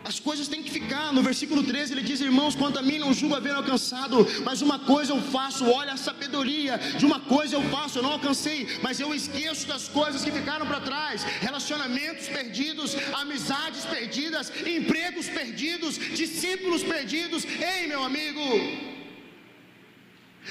As 0.10 0.20
coisas 0.20 0.48
têm 0.48 0.62
que 0.62 0.72
ficar. 0.72 1.14
No 1.14 1.22
versículo 1.24 1.64
13 1.64 1.94
ele 1.94 2.02
diz: 2.02 2.20
Irmãos, 2.20 2.56
quanto 2.56 2.78
a 2.80 2.82
mim 2.82 2.98
não 3.04 3.14
julgo 3.14 3.36
haver 3.36 3.56
alcançado, 3.56 4.28
mas 4.44 4.62
uma 4.62 4.78
coisa 4.80 5.14
eu 5.14 5.22
faço, 5.22 5.66
olha 5.66 5.94
a 5.94 5.98
sabedoria. 5.98 6.78
De 7.00 7.06
uma 7.06 7.20
coisa 7.20 7.56
eu 7.56 7.64
faço, 7.76 7.98
eu 7.98 8.04
não 8.04 8.12
alcancei, 8.12 8.68
mas 8.82 9.00
eu 9.00 9.14
esqueço 9.16 9.66
das 9.68 9.88
coisas 9.88 10.24
que 10.24 10.32
ficaram 10.32 10.66
para 10.66 10.82
trás: 10.82 11.24
relacionamentos 11.48 12.28
perdidos, 12.28 12.96
amizades 13.14 13.86
perdidas, 13.86 14.52
empregos 14.78 15.30
perdidos, 15.30 15.96
discípulos 16.22 16.84
perdidos. 16.84 17.46
Ei, 17.46 17.88
meu 17.88 18.04
amigo, 18.04 18.42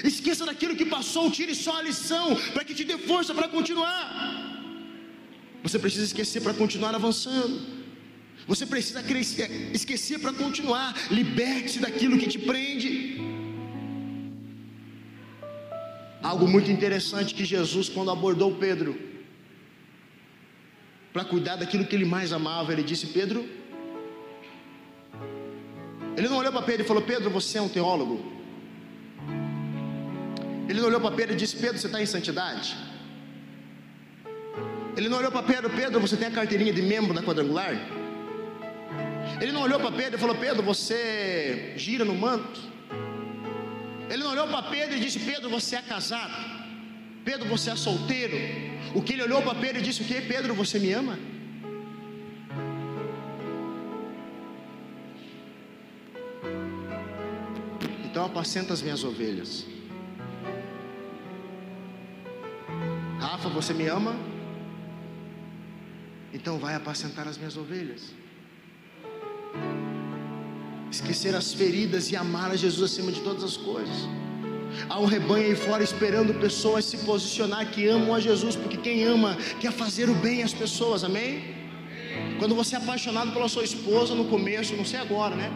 esqueça 0.03 0.47
daquilo 0.47 0.77
que 0.81 0.87
passou, 0.87 1.31
tire 1.31 1.55
só 1.55 1.77
a 1.79 1.83
lição, 1.83 2.27
para 2.55 2.65
que 2.65 2.75
te 2.75 2.85
dê 2.85 2.97
força 2.97 3.35
para 3.35 3.49
continuar. 3.49 3.99
Você 5.63 5.79
precisa 5.79 6.05
esquecer 6.05 6.41
para 6.43 6.55
continuar 6.55 6.95
avançando. 6.95 7.82
Você 8.47 8.67
precisa 8.67 9.03
crescer, 9.03 9.71
esquecer 9.73 10.19
para 10.19 10.33
continuar. 10.33 10.95
Liberte-se 11.11 11.79
daquilo 11.79 12.19
que 12.19 12.29
te 12.29 12.39
prende. 12.39 13.21
Algo 16.23 16.47
muito 16.49 16.71
interessante 16.71 17.35
que 17.35 17.45
Jesus, 17.45 17.89
quando 17.89 18.11
abordou 18.11 18.55
Pedro, 18.55 18.99
para 21.13 21.25
cuidar 21.25 21.57
daquilo 21.57 21.85
que 21.85 21.95
ele 21.95 22.05
mais 22.05 22.33
amava, 22.33 22.73
ele 22.73 22.83
disse: 22.83 23.07
Pedro, 23.09 23.49
ele 26.17 26.29
não 26.29 26.39
olhou 26.39 26.53
para 26.53 26.63
Pedro 26.63 26.85
e 26.85 26.87
falou: 26.87 27.03
Pedro, 27.03 27.31
você 27.31 27.59
é 27.59 27.63
um 27.63 27.69
teólogo. 27.69 28.33
Ele 30.69 30.81
não 30.81 30.89
olhou 30.89 31.01
para 31.01 31.15
Pedro 31.15 31.35
e 31.35 31.37
disse: 31.37 31.57
Pedro, 31.57 31.79
você 31.79 31.87
está 31.87 32.01
em 32.01 32.07
santidade. 32.07 32.77
Ele 34.97 35.09
não 35.09 35.19
olhou 35.19 35.31
para 35.31 35.43
Pedro: 35.43 35.71
Pedro, 35.71 36.01
você 36.01 36.17
tem 36.17 36.29
a 36.29 36.31
carteirinha 36.31 36.73
de 36.73 36.83
membro 36.83 37.15
da 37.15 37.23
quadrangular. 37.23 38.02
Ele 39.41 39.53
não 39.53 39.63
olhou 39.63 39.81
para 39.81 39.93
Pedro 39.93 40.17
e 40.17 40.21
falou: 40.21 40.37
Pedro, 40.37 40.63
você 40.63 41.75
gira 41.77 42.05
no 42.05 42.15
manto. 42.15 42.61
Ele 44.09 44.23
não 44.23 44.31
olhou 44.31 44.47
para 44.49 44.63
Pedro 44.63 44.97
e 44.97 45.01
disse: 45.01 45.19
Pedro, 45.19 45.49
você 45.49 45.77
é 45.77 45.83
casado. 45.83 46.35
Pedro, 47.25 47.49
você 47.49 47.71
é 47.71 47.77
solteiro. 47.77 48.37
O 48.95 49.03
que 49.03 49.15
ele 49.15 49.23
olhou 49.23 49.43
para 49.43 49.55
Pedro 49.55 49.79
e 49.79 49.83
disse: 49.83 50.03
O 50.03 50.05
que? 50.05 50.21
Pedro, 50.21 50.55
você 50.55 50.79
me 50.79 50.93
ama? 50.93 51.19
Então 58.05 58.25
apacenta 58.27 58.73
as 58.73 58.83
minhas 58.83 59.03
ovelhas. 59.03 59.67
Rafa, 63.19 63.49
você 63.49 63.73
me 63.73 63.87
ama? 63.87 64.15
Então 66.33 66.59
vai 66.59 66.75
apacentar 66.75 67.27
as 67.27 67.37
minhas 67.39 67.57
ovelhas 67.57 68.22
esquecer 70.93 71.35
as 71.35 71.53
feridas 71.55 72.11
e 72.11 72.17
amar 72.17 72.51
a 72.51 72.57
Jesus 72.57 72.93
acima 72.93 73.11
de 73.11 73.21
todas 73.21 73.43
as 73.43 73.57
coisas. 73.57 73.97
Há 74.89 74.99
um 74.99 75.07
rebanho 75.07 75.47
aí 75.47 75.57
fora 75.57 75.83
esperando 75.83 76.35
pessoas 76.35 76.85
se 76.85 76.99
posicionar 76.99 77.71
que 77.71 77.87
amam 77.89 78.15
a 78.15 78.21
Jesus, 78.21 78.57
porque 78.57 78.77
quem 78.77 79.05
ama 79.05 79.37
quer 79.61 79.73
fazer 79.73 80.09
o 80.09 80.15
bem 80.15 80.43
às 80.43 80.53
pessoas, 80.53 81.03
amém? 81.05 81.45
Quando 82.39 82.55
você 82.55 82.75
é 82.75 82.79
apaixonado 82.79 83.33
pela 83.33 83.49
sua 83.49 83.65
esposa 83.65 84.15
no 84.15 84.27
começo, 84.27 84.77
não 84.77 84.85
sei 84.85 85.01
agora, 85.01 85.35
né? 85.35 85.51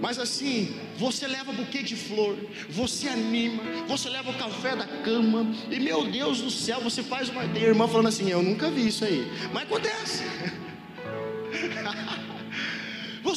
Mas 0.00 0.18
assim, 0.18 0.76
você 0.96 1.26
leva 1.26 1.52
buquê 1.52 1.82
de 1.82 1.96
flor, 1.96 2.36
você 2.68 3.08
anima, 3.08 3.62
você 3.86 4.08
leva 4.08 4.30
o 4.30 4.34
café 4.34 4.76
da 4.76 4.86
cama, 4.86 5.46
e 5.70 5.80
meu 5.80 6.06
Deus 6.06 6.40
do 6.40 6.50
céu, 6.50 6.80
você 6.80 7.02
faz 7.02 7.28
uma. 7.28 7.46
Tem 7.48 7.62
irmã 7.62 7.88
falando 7.88 8.08
assim: 8.08 8.30
Eu 8.30 8.42
nunca 8.42 8.70
vi 8.70 8.86
isso 8.86 9.04
aí, 9.04 9.26
mas 9.52 9.64
acontece. 9.64 10.24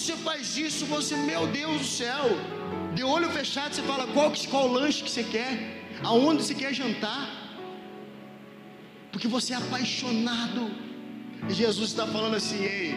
Você 0.02 0.16
faz 0.18 0.58
isso, 0.58 0.84
você, 0.88 1.16
meu 1.16 1.46
Deus 1.46 1.82
do 1.82 1.88
céu, 1.88 2.26
de 2.96 3.04
olho 3.04 3.30
fechado, 3.30 3.72
você 3.76 3.84
fala 3.84 4.08
qual, 4.08 4.34
qual 4.50 4.66
lanche 4.68 5.04
que 5.04 5.12
você 5.12 5.24
quer, 5.24 5.52
aonde 6.04 6.42
você 6.44 6.56
quer 6.56 6.74
jantar, 6.74 7.30
porque 9.12 9.28
você 9.28 9.54
é 9.54 9.58
apaixonado. 9.58 10.72
E 11.48 11.54
Jesus 11.54 11.92
está 11.92 12.08
falando 12.08 12.36
assim: 12.36 12.64
ei, 12.64 12.96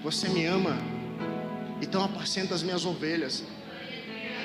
você 0.00 0.28
me 0.28 0.44
ama, 0.46 0.78
então 1.80 2.04
apacenta 2.04 2.54
as 2.54 2.62
minhas 2.62 2.84
ovelhas. 2.84 3.42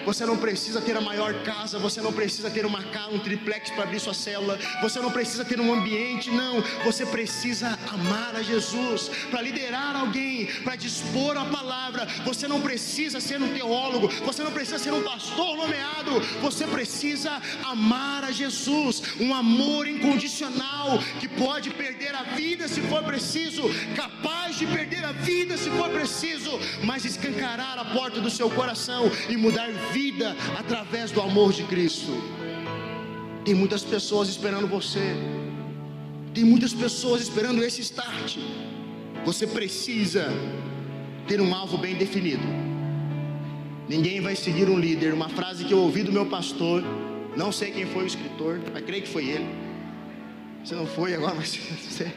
Você 0.08 0.26
não 0.26 0.38
precisa 0.38 0.80
ter 0.80 0.96
a 0.96 1.02
maior 1.02 1.34
casa, 1.44 1.78
você 1.78 2.00
não 2.00 2.14
precisa 2.14 2.50
ter 2.50 2.66
uma 2.66 2.82
casa, 2.82 3.10
um 3.10 3.20
triplex 3.20 3.70
para 3.72 3.84
abrir 3.84 4.00
sua 4.00 4.14
célula, 4.14 4.58
você 4.82 5.02
não 5.02 5.12
precisa 5.12 5.44
ter 5.44 5.60
um 5.60 5.74
ambiente, 5.74 6.32
não. 6.32 6.62
Você 6.86 7.06
precisa 7.06 7.78
amar 7.92 8.34
a 8.34 8.42
Jesus 8.42 9.12
para 9.30 9.42
liderar 9.42 9.98
alguém, 9.98 10.46
para 10.64 10.78
dispor 10.78 11.36
a 11.36 11.44
palavra. 11.44 12.06
Você 12.24 12.48
não 12.48 12.62
precisa 12.62 13.20
ser 13.20 13.42
um 13.42 13.54
teólogo, 13.54 14.08
você 14.24 14.42
não 14.44 14.52
precisa 14.54 14.80
ser 14.80 14.94
um 14.94 15.04
pastor 15.04 15.58
nomeado, 15.58 16.22
você 16.42 16.66
precisa 16.66 17.42
amar 17.66 18.24
a 18.24 18.32
Jesus, 18.32 19.04
um 19.20 19.36
amor 19.36 19.90
incondicional 19.90 21.00
que 21.20 21.28
pode 21.28 21.70
perder 21.72 22.16
a 22.16 22.24
vida 22.24 22.70
se 22.70 22.80
for 22.80 23.04
preciso, 23.04 23.64
capaz 23.94 24.58
de 24.58 24.66
perder 24.68 25.04
a 25.04 25.12
vida 25.12 25.58
se 25.58 25.70
for 25.72 25.90
preciso, 25.90 26.58
mas 26.86 27.04
escancarar 27.04 27.78
a 27.78 27.84
porta 27.84 28.22
do 28.22 28.30
seu 28.30 28.50
coração 28.50 29.12
e 29.28 29.36
mudar 29.36 29.70
vida 29.92 29.97
vida 29.98 30.36
através 30.56 31.10
do 31.12 31.20
amor 31.22 31.52
de 31.52 31.64
Cristo. 31.64 32.12
Tem 33.44 33.56
muitas 33.56 33.84
pessoas 33.84 34.30
esperando 34.30 34.68
você. 34.68 35.16
Tem 36.36 36.44
muitas 36.44 36.74
pessoas 36.84 37.20
esperando 37.22 37.64
esse 37.64 37.82
start. 37.82 38.38
Você 39.26 39.48
precisa 39.48 40.24
ter 41.28 41.42
um 41.42 41.52
alvo 41.62 41.78
bem 41.80 41.96
definido. 41.96 42.48
Ninguém 43.90 44.22
vai 44.22 44.36
seguir 44.36 44.70
um 44.70 44.78
líder. 44.78 45.14
Uma 45.14 45.30
frase 45.30 45.66
que 45.66 45.74
eu 45.74 45.80
ouvi 45.80 46.04
do 46.04 46.12
meu 46.12 46.28
pastor. 46.28 46.84
Não 47.36 47.52
sei 47.52 47.72
quem 47.72 47.88
foi 47.88 48.04
o 48.04 48.08
escritor, 48.08 48.62
mas 48.72 48.84
creio 48.84 49.02
que 49.02 49.10
foi 49.10 49.26
ele. 49.30 49.50
Você 50.64 50.76
não 50.76 50.86
foi 50.86 51.16
agora, 51.16 51.34
mas 51.34 51.56
você. 51.90 52.12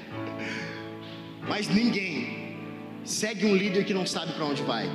Mas 1.49 1.69
ninguém 1.69 2.57
segue 3.05 3.47
um 3.47 3.57
líder 3.57 3.85
que 3.85 3.95
não 3.95 4.05
sabe 4.05 4.33
para 4.35 4.45
onde 4.45 4.63
vai. 4.63 4.87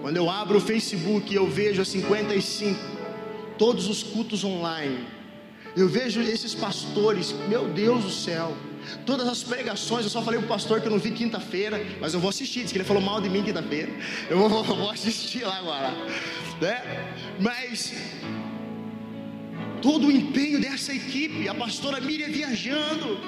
Quando 0.00 0.16
eu 0.16 0.30
abro 0.30 0.58
o 0.58 0.60
Facebook 0.60 1.32
e 1.32 1.36
eu 1.36 1.46
vejo 1.46 1.82
a 1.82 1.84
55, 1.84 2.78
todos 3.58 3.88
os 3.88 4.02
cultos 4.02 4.44
online, 4.44 5.06
eu 5.76 5.88
vejo 5.88 6.20
esses 6.20 6.54
pastores, 6.54 7.32
meu 7.48 7.68
Deus 7.68 8.04
do 8.04 8.10
céu, 8.10 8.56
Todas 9.04 9.28
as 9.28 9.42
pregações, 9.42 10.04
eu 10.04 10.10
só 10.10 10.22
falei 10.22 10.40
pro 10.40 10.48
pastor 10.48 10.80
que 10.80 10.86
eu 10.86 10.90
não 10.90 10.98
vi 10.98 11.10
quinta-feira, 11.10 11.84
mas 12.00 12.14
eu 12.14 12.20
vou 12.20 12.30
assistir. 12.30 12.62
Diz 12.62 12.72
que 12.72 12.78
ele 12.78 12.84
falou 12.84 13.02
mal 13.02 13.20
de 13.20 13.28
mim 13.28 13.42
quinta-feira. 13.42 13.92
Eu 14.28 14.38
vou, 14.38 14.62
vou, 14.64 14.90
assistir 14.90 15.44
lá 15.44 15.58
agora. 15.58 15.92
Né? 16.60 17.04
Mas 17.38 17.92
todo 19.82 20.06
o 20.06 20.10
empenho 20.10 20.60
dessa 20.60 20.92
equipe, 20.94 21.48
a 21.48 21.54
pastora 21.54 22.00
Miriam 22.00 22.30
viajando 22.30 23.20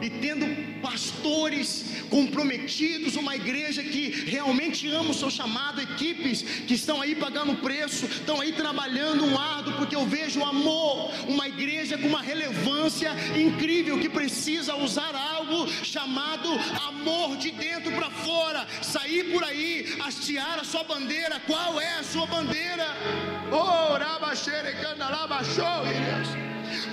e 0.00 0.10
tendo 0.10 0.46
pastores 0.80 1.84
comprometidos, 2.08 3.16
uma 3.16 3.36
igreja 3.36 3.82
que 3.82 4.10
realmente 4.26 4.88
ama 4.88 5.10
o 5.10 5.14
seu 5.14 5.30
chamado, 5.30 5.80
equipes 5.80 6.42
que 6.42 6.74
estão 6.74 7.00
aí 7.00 7.14
pagando 7.14 7.56
preço, 7.56 8.06
estão 8.06 8.40
aí 8.40 8.52
trabalhando 8.52 9.24
um 9.24 9.38
árduo, 9.38 9.74
porque 9.74 9.96
eu 9.96 10.06
vejo 10.06 10.40
o 10.40 10.44
amor, 10.44 11.12
uma 11.28 11.48
igreja 11.48 11.98
com 11.98 12.08
uma 12.08 12.22
relevância 12.22 13.10
incrível 13.36 13.98
que 13.98 14.08
precisa 14.08 14.74
usar 14.76 15.14
algo 15.14 15.68
chamado 15.82 16.48
amor 16.88 17.36
de 17.36 17.50
dentro 17.50 17.92
para 17.92 18.10
fora, 18.10 18.66
sair 18.82 19.32
por 19.32 19.44
aí, 19.44 19.96
hastear 20.04 20.58
a 20.60 20.64
sua 20.64 20.84
bandeira. 20.84 21.40
Qual 21.46 21.80
é 21.80 21.98
a 21.98 22.02
sua 22.02 22.26
bandeira? 22.26 22.86
Oh, 23.50 23.96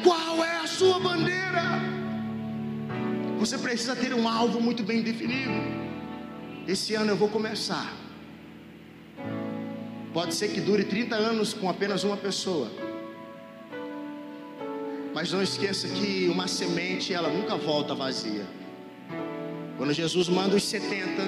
Qual 0.03 0.43
é 0.43 0.57
a 0.57 0.67
sua 0.67 0.99
bandeira? 0.99 2.04
Você 3.39 3.57
precisa 3.57 3.95
ter 3.95 4.13
um 4.13 4.27
alvo 4.27 4.61
muito 4.61 4.83
bem 4.83 5.01
definido. 5.01 5.51
Esse 6.67 6.95
ano 6.95 7.11
eu 7.11 7.17
vou 7.17 7.29
começar. 7.29 7.93
Pode 10.13 10.33
ser 10.33 10.47
que 10.47 10.61
dure 10.61 10.83
30 10.85 11.15
anos 11.15 11.53
com 11.53 11.69
apenas 11.69 12.03
uma 12.03 12.17
pessoa. 12.17 12.71
Mas 15.13 15.31
não 15.31 15.41
esqueça 15.41 15.87
que 15.87 16.27
uma 16.29 16.47
semente, 16.47 17.13
ela 17.13 17.29
nunca 17.29 17.55
volta 17.55 17.93
vazia. 17.93 18.45
Quando 19.77 19.93
Jesus 19.93 20.29
manda 20.29 20.55
os 20.55 20.63
70, 20.63 21.21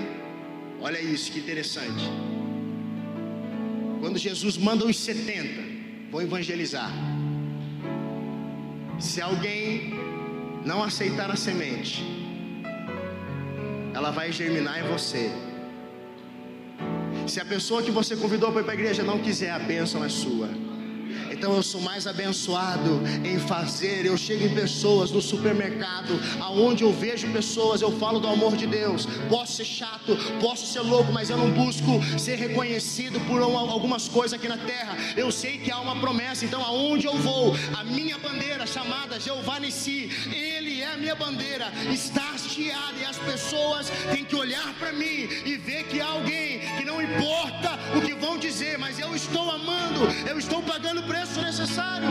olha 0.82 1.00
isso 1.00 1.32
que 1.32 1.40
interessante. 1.40 2.06
Quando 4.00 4.18
Jesus 4.18 4.58
manda 4.58 4.86
os 4.86 4.98
70, 4.98 5.62
vou 6.10 6.22
evangelizar. 6.22 6.92
Se 9.00 9.22
alguém 9.22 10.07
não 10.66 10.84
aceitar 10.84 11.32
a 11.32 11.36
semente, 11.36 12.04
ela 13.94 14.12
vai 14.12 14.32
germinar 14.32 14.80
em 14.80 14.88
você. 14.88 15.32
Se 17.28 17.42
a 17.42 17.46
pessoa 17.46 17.82
que 17.82 17.92
você 17.92 18.16
convidou 18.16 18.52
para 18.52 18.62
ir 18.62 18.64
para 18.64 18.74
a 18.74 18.76
igreja 18.76 19.04
não 19.04 19.20
quiser, 19.20 19.52
a 19.52 19.60
bênção 19.60 20.04
é 20.04 20.10
sua. 20.10 20.50
Então 21.38 21.56
eu 21.56 21.62
sou 21.62 21.80
mais 21.80 22.08
abençoado 22.08 23.00
em 23.24 23.38
fazer. 23.38 24.08
Eu 24.08 24.18
chego 24.18 24.46
em 24.46 24.56
pessoas 24.56 25.12
no 25.12 25.22
supermercado, 25.22 26.20
aonde 26.42 26.84
eu 26.84 26.92
vejo 26.92 27.32
pessoas, 27.32 27.80
eu 27.80 27.92
falo 28.00 28.20
do 28.20 28.28
amor 28.28 28.58
de 28.58 28.66
Deus. 28.66 29.06
Posso 29.30 29.58
ser 29.58 29.66
chato, 29.66 30.18
posso 30.42 30.66
ser 30.66 30.80
louco, 30.80 31.14
mas 31.14 31.30
eu 31.30 31.38
não 31.38 31.52
busco 31.52 32.02
ser 32.18 32.38
reconhecido 32.38 33.20
por 33.28 33.40
algumas 33.40 34.08
coisas 34.08 34.34
aqui 34.34 34.48
na 34.48 34.58
terra. 34.58 34.98
Eu 35.16 35.32
sei 35.32 35.60
que 35.60 35.70
há 35.70 35.80
uma 35.80 35.96
promessa, 35.98 36.44
então 36.44 36.60
aonde 36.64 37.06
eu 37.06 37.16
vou, 37.20 37.56
a 37.78 37.84
minha 37.84 38.18
bandeira 38.18 38.66
chamada 38.66 39.20
Jeová 39.20 39.60
Nissi, 39.60 40.10
ele 40.34 40.82
é 40.82 40.94
a 40.94 40.98
minha 40.98 41.14
bandeira, 41.14 41.72
está 41.94 42.32
hasteada 42.32 42.98
e 43.00 43.06
as 43.06 43.18
pessoas 43.20 43.92
têm 44.12 44.26
que 44.26 44.36
olhar 44.36 44.74
para 44.80 44.92
mim 44.92 45.30
e 45.46 45.56
ver 45.56 45.84
que 45.84 46.02
há 46.02 46.08
alguém 46.08 46.62
que 46.78 46.84
não 46.84 47.00
importa 47.00 47.78
o 47.96 48.02
que 48.02 48.16
vão 48.16 48.40
dizer, 48.40 48.80
mas 48.80 48.98
eu 48.98 49.16
estou 49.16 49.52
amando, 49.52 50.02
eu 50.28 50.40
estou 50.40 50.64
pagando 50.64 51.04
preço 51.04 51.27
preço 51.28 51.42
necessário. 51.42 52.10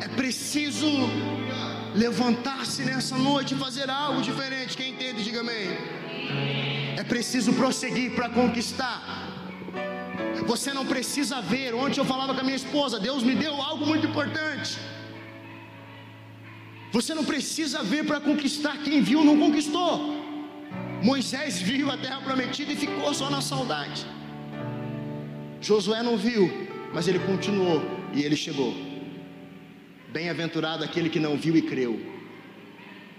É 0.00 0.08
preciso 0.08 0.90
levantar-se 1.94 2.82
nessa 2.84 3.16
noite 3.16 3.54
e 3.54 3.58
fazer 3.58 3.88
algo 3.88 4.20
diferente. 4.20 4.76
Quem 4.76 4.90
entende, 4.92 5.24
diga 5.24 5.40
amém. 5.40 5.68
É 7.00 7.04
preciso 7.04 7.52
prosseguir 7.52 8.14
para 8.14 8.28
conquistar. 8.28 8.98
Você 10.46 10.72
não 10.72 10.84
precisa 10.94 11.40
ver. 11.40 11.74
Ontem 11.74 12.00
eu 12.00 12.04
falava 12.04 12.34
com 12.34 12.40
a 12.40 12.44
minha 12.44 12.56
esposa, 12.56 13.00
Deus 13.00 13.22
me 13.22 13.34
deu 13.34 13.54
algo 13.70 13.86
muito 13.86 14.06
importante. 14.06 14.78
Você 16.96 17.14
não 17.14 17.24
precisa 17.24 17.82
ver 17.82 18.04
para 18.04 18.20
conquistar. 18.20 18.76
Quem 18.86 19.00
viu 19.00 19.24
não 19.24 19.38
conquistou. 19.38 19.92
Moisés 21.02 21.60
viu 21.60 21.90
a 21.90 21.96
terra 21.96 22.20
prometida 22.20 22.72
e 22.72 22.76
ficou 22.76 23.12
só 23.14 23.30
na 23.30 23.40
saudade. 23.40 24.04
Josué 25.60 26.02
não 26.02 26.16
viu, 26.16 26.71
mas 26.92 27.08
ele 27.08 27.18
continuou 27.20 27.82
e 28.12 28.22
ele 28.22 28.36
chegou. 28.36 28.74
Bem-aventurado 30.12 30.84
aquele 30.84 31.08
que 31.08 31.18
não 31.18 31.36
viu 31.36 31.56
e 31.56 31.62
creu. 31.62 31.98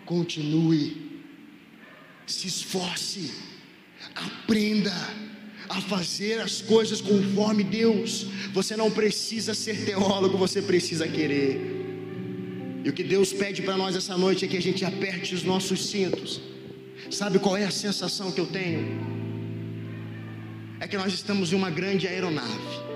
Continue, 0.05 1.21
se 2.27 2.47
esforce, 2.47 3.31
aprenda 4.13 4.93
a 5.67 5.81
fazer 5.81 6.39
as 6.39 6.61
coisas 6.61 7.01
conforme 7.01 7.63
Deus. 7.63 8.27
Você 8.53 8.75
não 8.75 8.91
precisa 8.91 9.53
ser 9.55 9.85
teólogo, 9.85 10.37
você 10.37 10.61
precisa 10.61 11.07
querer. 11.07 11.59
E 12.83 12.89
o 12.89 12.93
que 12.93 13.03
Deus 13.03 13.33
pede 13.33 13.61
para 13.61 13.77
nós 13.77 13.95
essa 13.95 14.17
noite 14.17 14.45
é 14.45 14.47
que 14.47 14.57
a 14.57 14.61
gente 14.61 14.85
aperte 14.85 15.33
os 15.33 15.43
nossos 15.43 15.87
cintos. 15.87 16.41
Sabe 17.09 17.39
qual 17.39 17.57
é 17.57 17.65
a 17.65 17.71
sensação 17.71 18.31
que 18.31 18.39
eu 18.39 18.45
tenho? 18.45 19.01
É 20.79 20.87
que 20.87 20.97
nós 20.97 21.13
estamos 21.13 21.53
em 21.53 21.55
uma 21.55 21.69
grande 21.69 22.07
aeronave 22.07 22.92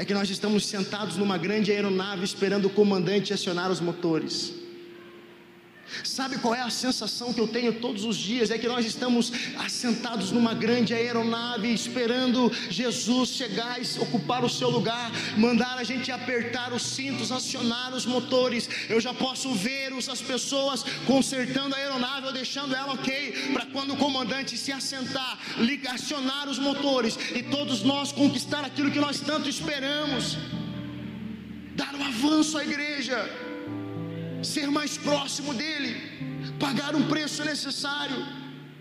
é 0.00 0.04
que 0.06 0.14
nós 0.14 0.30
estamos 0.30 0.64
sentados 0.64 1.18
numa 1.18 1.36
grande 1.36 1.70
aeronave 1.70 2.24
esperando 2.24 2.64
o 2.64 2.70
comandante 2.70 3.34
acionar 3.34 3.70
os 3.70 3.80
motores. 3.80 4.59
Sabe 6.04 6.38
qual 6.38 6.54
é 6.54 6.60
a 6.60 6.70
sensação 6.70 7.32
que 7.32 7.40
eu 7.40 7.48
tenho 7.48 7.74
todos 7.74 8.04
os 8.04 8.16
dias? 8.16 8.50
É 8.50 8.58
que 8.58 8.68
nós 8.68 8.84
estamos 8.86 9.32
assentados 9.58 10.30
numa 10.30 10.54
grande 10.54 10.94
aeronave, 10.94 11.72
esperando 11.72 12.50
Jesus 12.68 13.30
chegar 13.30 13.80
e 13.80 14.00
ocupar 14.00 14.44
o 14.44 14.48
seu 14.48 14.70
lugar, 14.70 15.10
mandar 15.36 15.78
a 15.78 15.84
gente 15.84 16.10
apertar 16.10 16.72
os 16.72 16.82
cintos, 16.82 17.32
acionar 17.32 17.94
os 17.94 18.06
motores. 18.06 18.68
Eu 18.88 19.00
já 19.00 19.12
posso 19.12 19.52
ver 19.54 19.80
as 20.08 20.22
pessoas 20.22 20.84
consertando 21.06 21.74
a 21.74 21.78
aeronave 21.78 22.26
ou 22.28 22.32
deixando 22.32 22.74
ela 22.74 22.94
ok, 22.94 23.50
para 23.52 23.66
quando 23.66 23.94
o 23.94 23.96
comandante 23.96 24.56
se 24.56 24.72
assentar, 24.72 25.38
ligar, 25.58 25.94
acionar 25.94 26.48
os 26.48 26.58
motores 26.58 27.18
e 27.34 27.42
todos 27.42 27.82
nós 27.82 28.12
conquistar 28.12 28.64
aquilo 28.64 28.90
que 28.90 28.98
nós 28.98 29.20
tanto 29.20 29.48
esperamos, 29.48 30.38
dar 31.74 31.94
um 31.94 32.04
avanço 32.04 32.56
à 32.56 32.64
igreja 32.64 33.49
ser 34.42 34.68
mais 34.68 34.96
próximo 34.96 35.52
dEle, 35.54 35.96
pagar 36.58 36.94
um 36.94 37.06
preço 37.08 37.44
necessário. 37.44 38.16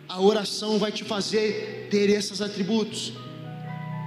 A 0.08 0.20
oração 0.20 0.80
vai 0.80 0.92
te 0.92 1.04
fazer 1.04 1.88
ter 1.92 2.10
esses 2.10 2.42
atributos. 2.42 3.14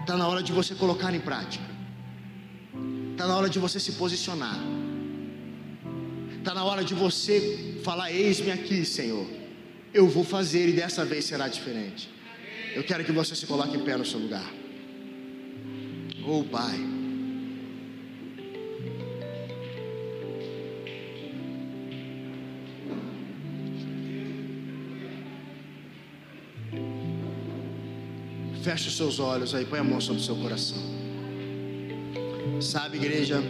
Está 0.00 0.16
na 0.16 0.26
hora 0.26 0.42
de 0.42 0.52
você 0.52 0.74
colocar 0.74 1.14
em 1.14 1.20
prática. 1.20 1.64
Está 3.12 3.26
na 3.26 3.36
hora 3.36 3.48
de 3.48 3.58
você 3.58 3.78
se 3.78 3.92
posicionar. 3.92 4.58
Está 6.38 6.54
na 6.54 6.64
hora 6.64 6.82
de 6.82 6.94
você 6.94 7.80
falar: 7.84 8.10
Eis-me 8.10 8.50
aqui, 8.50 8.84
Senhor. 8.84 9.26
Eu 9.94 10.08
vou 10.08 10.24
fazer 10.24 10.68
e 10.68 10.72
dessa 10.72 11.04
vez 11.04 11.24
será 11.26 11.46
diferente. 11.48 12.10
Eu 12.74 12.82
quero 12.82 13.04
que 13.04 13.12
você 13.12 13.36
se 13.36 13.46
coloque 13.46 13.76
em 13.76 13.84
pé 13.84 13.96
no 13.96 14.04
seu 14.04 14.18
lugar. 14.18 14.50
Oh, 16.26 16.42
Pai. 16.44 16.91
Feche 28.62 28.86
os 28.86 28.96
seus 28.96 29.18
olhos 29.18 29.56
aí, 29.56 29.64
põe 29.64 29.80
a 29.80 29.84
mão 29.84 30.00
sobre 30.00 30.22
o 30.22 30.24
seu 30.24 30.36
coração. 30.36 30.78
Sabe, 32.60 32.96
igreja, 32.96 33.42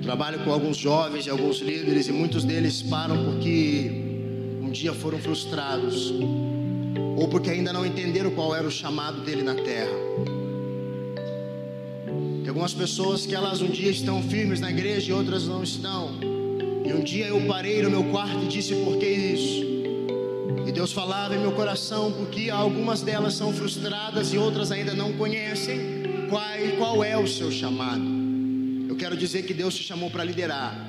trabalho 0.00 0.44
com 0.44 0.52
alguns 0.52 0.76
jovens 0.76 1.26
e 1.26 1.30
alguns 1.30 1.58
líderes 1.58 2.06
e 2.06 2.12
muitos 2.12 2.44
deles 2.44 2.82
param 2.82 3.16
porque 3.24 3.90
um 4.62 4.70
dia 4.70 4.92
foram 4.92 5.18
frustrados 5.18 6.14
ou 7.16 7.26
porque 7.26 7.50
ainda 7.50 7.72
não 7.72 7.84
entenderam 7.84 8.30
qual 8.30 8.54
era 8.54 8.64
o 8.64 8.70
chamado 8.70 9.22
dele 9.22 9.42
na 9.42 9.56
terra. 9.56 9.96
Tem 12.42 12.48
algumas 12.48 12.74
pessoas 12.74 13.26
que 13.26 13.34
elas 13.34 13.60
um 13.60 13.70
dia 13.70 13.90
estão 13.90 14.22
firmes 14.22 14.60
na 14.60 14.70
igreja 14.70 15.10
e 15.10 15.12
outras 15.12 15.48
não 15.48 15.64
estão. 15.64 16.12
E 16.86 16.92
um 16.92 17.02
dia 17.02 17.26
eu 17.26 17.40
parei 17.46 17.82
no 17.82 17.90
meu 17.90 18.04
quarto 18.04 18.44
e 18.44 18.46
disse: 18.46 18.72
por 18.84 18.98
que 18.98 19.06
isso? 19.08 19.63
Deus 20.84 20.92
falava 20.92 21.34
em 21.34 21.38
meu 21.38 21.52
coração, 21.52 22.12
porque 22.12 22.50
algumas 22.50 23.00
delas 23.00 23.32
são 23.32 23.54
frustradas 23.54 24.34
e 24.34 24.36
outras 24.36 24.70
ainda 24.70 24.92
não 24.92 25.14
conhecem 25.14 26.02
qual, 26.28 26.44
qual 26.76 27.02
é 27.02 27.16
o 27.16 27.26
seu 27.26 27.50
chamado. 27.50 28.02
Eu 28.86 28.94
quero 28.94 29.16
dizer 29.16 29.44
que 29.44 29.54
Deus 29.54 29.74
te 29.74 29.82
chamou 29.82 30.10
para 30.10 30.22
liderar. 30.22 30.83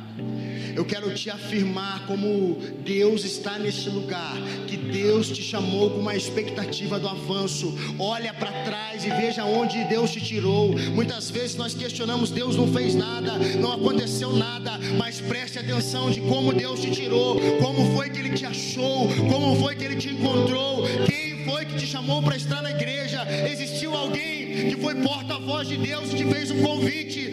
Eu 0.76 0.84
quero 0.84 1.14
te 1.14 1.30
afirmar 1.30 2.06
como 2.06 2.58
Deus 2.84 3.24
está 3.24 3.58
neste 3.58 3.90
lugar, 3.90 4.36
que 4.68 4.76
Deus 4.76 5.30
te 5.30 5.42
chamou 5.42 5.90
com 5.90 6.00
uma 6.00 6.16
expectativa 6.16 7.00
do 7.00 7.08
avanço. 7.08 7.74
Olha 7.98 8.34
para 8.34 8.52
trás 8.64 9.06
e 9.06 9.10
veja 9.10 9.46
onde 9.46 9.84
Deus 9.86 10.12
te 10.12 10.22
tirou. 10.22 10.78
Muitas 10.94 11.30
vezes 11.30 11.56
nós 11.56 11.74
questionamos: 11.74 12.30
Deus 12.30 12.56
não 12.56 12.72
fez 12.72 12.94
nada, 12.94 13.38
não 13.60 13.72
aconteceu 13.72 14.34
nada, 14.34 14.78
mas 14.98 15.22
preste 15.22 15.60
atenção 15.60 16.12
de 16.12 16.22
como 16.22 16.54
Deus 16.54 16.82
te 16.82 16.92
tirou, 16.92 17.40
como 17.62 17.96
foi 17.96 18.10
que 18.10 18.20
Ele 18.20 18.32
te 18.32 18.46
achou, 18.46 19.08
como 19.32 19.56
foi 19.62 19.76
que 19.76 19.84
Ele 19.84 19.96
te 19.96 20.10
encontrou, 20.10 20.84
quem 21.06 21.46
foi 21.46 21.66
que 21.66 21.76
te 21.76 21.88
chamou 21.88 22.22
para 22.22 22.36
estar 22.36 22.62
na 22.62 22.72
igreja. 22.72 23.26
Existiu 23.50 23.96
alguém 23.96 24.70
que 24.70 24.76
foi 24.82 24.96
porta-voz 24.96 25.68
de 25.68 25.78
Deus 25.78 26.12
e 26.12 26.16
te 26.16 26.26
fez 26.26 26.52
um 26.52 26.62
convite, 26.62 27.32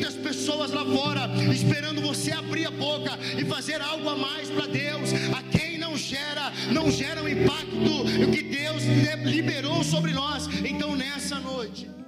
muitas 0.00 0.14
pessoas 0.14 0.70
lá 0.70 0.82
fora 0.82 1.28
esperando 1.52 2.00
você 2.00 2.32
abrir 2.32 2.64
a 2.64 2.70
boca 2.70 3.18
e 3.38 3.44
fazer 3.44 3.82
algo 3.82 4.08
a 4.08 4.16
mais 4.16 4.48
para 4.48 4.66
Deus. 4.66 5.10
A 5.36 5.42
quem 5.42 5.76
não 5.76 5.94
gera, 5.94 6.50
não 6.72 6.90
gera 6.90 7.22
o 7.22 7.28
impacto 7.28 8.30
que 8.32 8.42
Deus 8.42 8.82
liberou 9.26 9.84
sobre 9.84 10.12
nós. 10.12 10.48
Então 10.64 10.96
nessa 10.96 11.38
noite. 11.38 11.99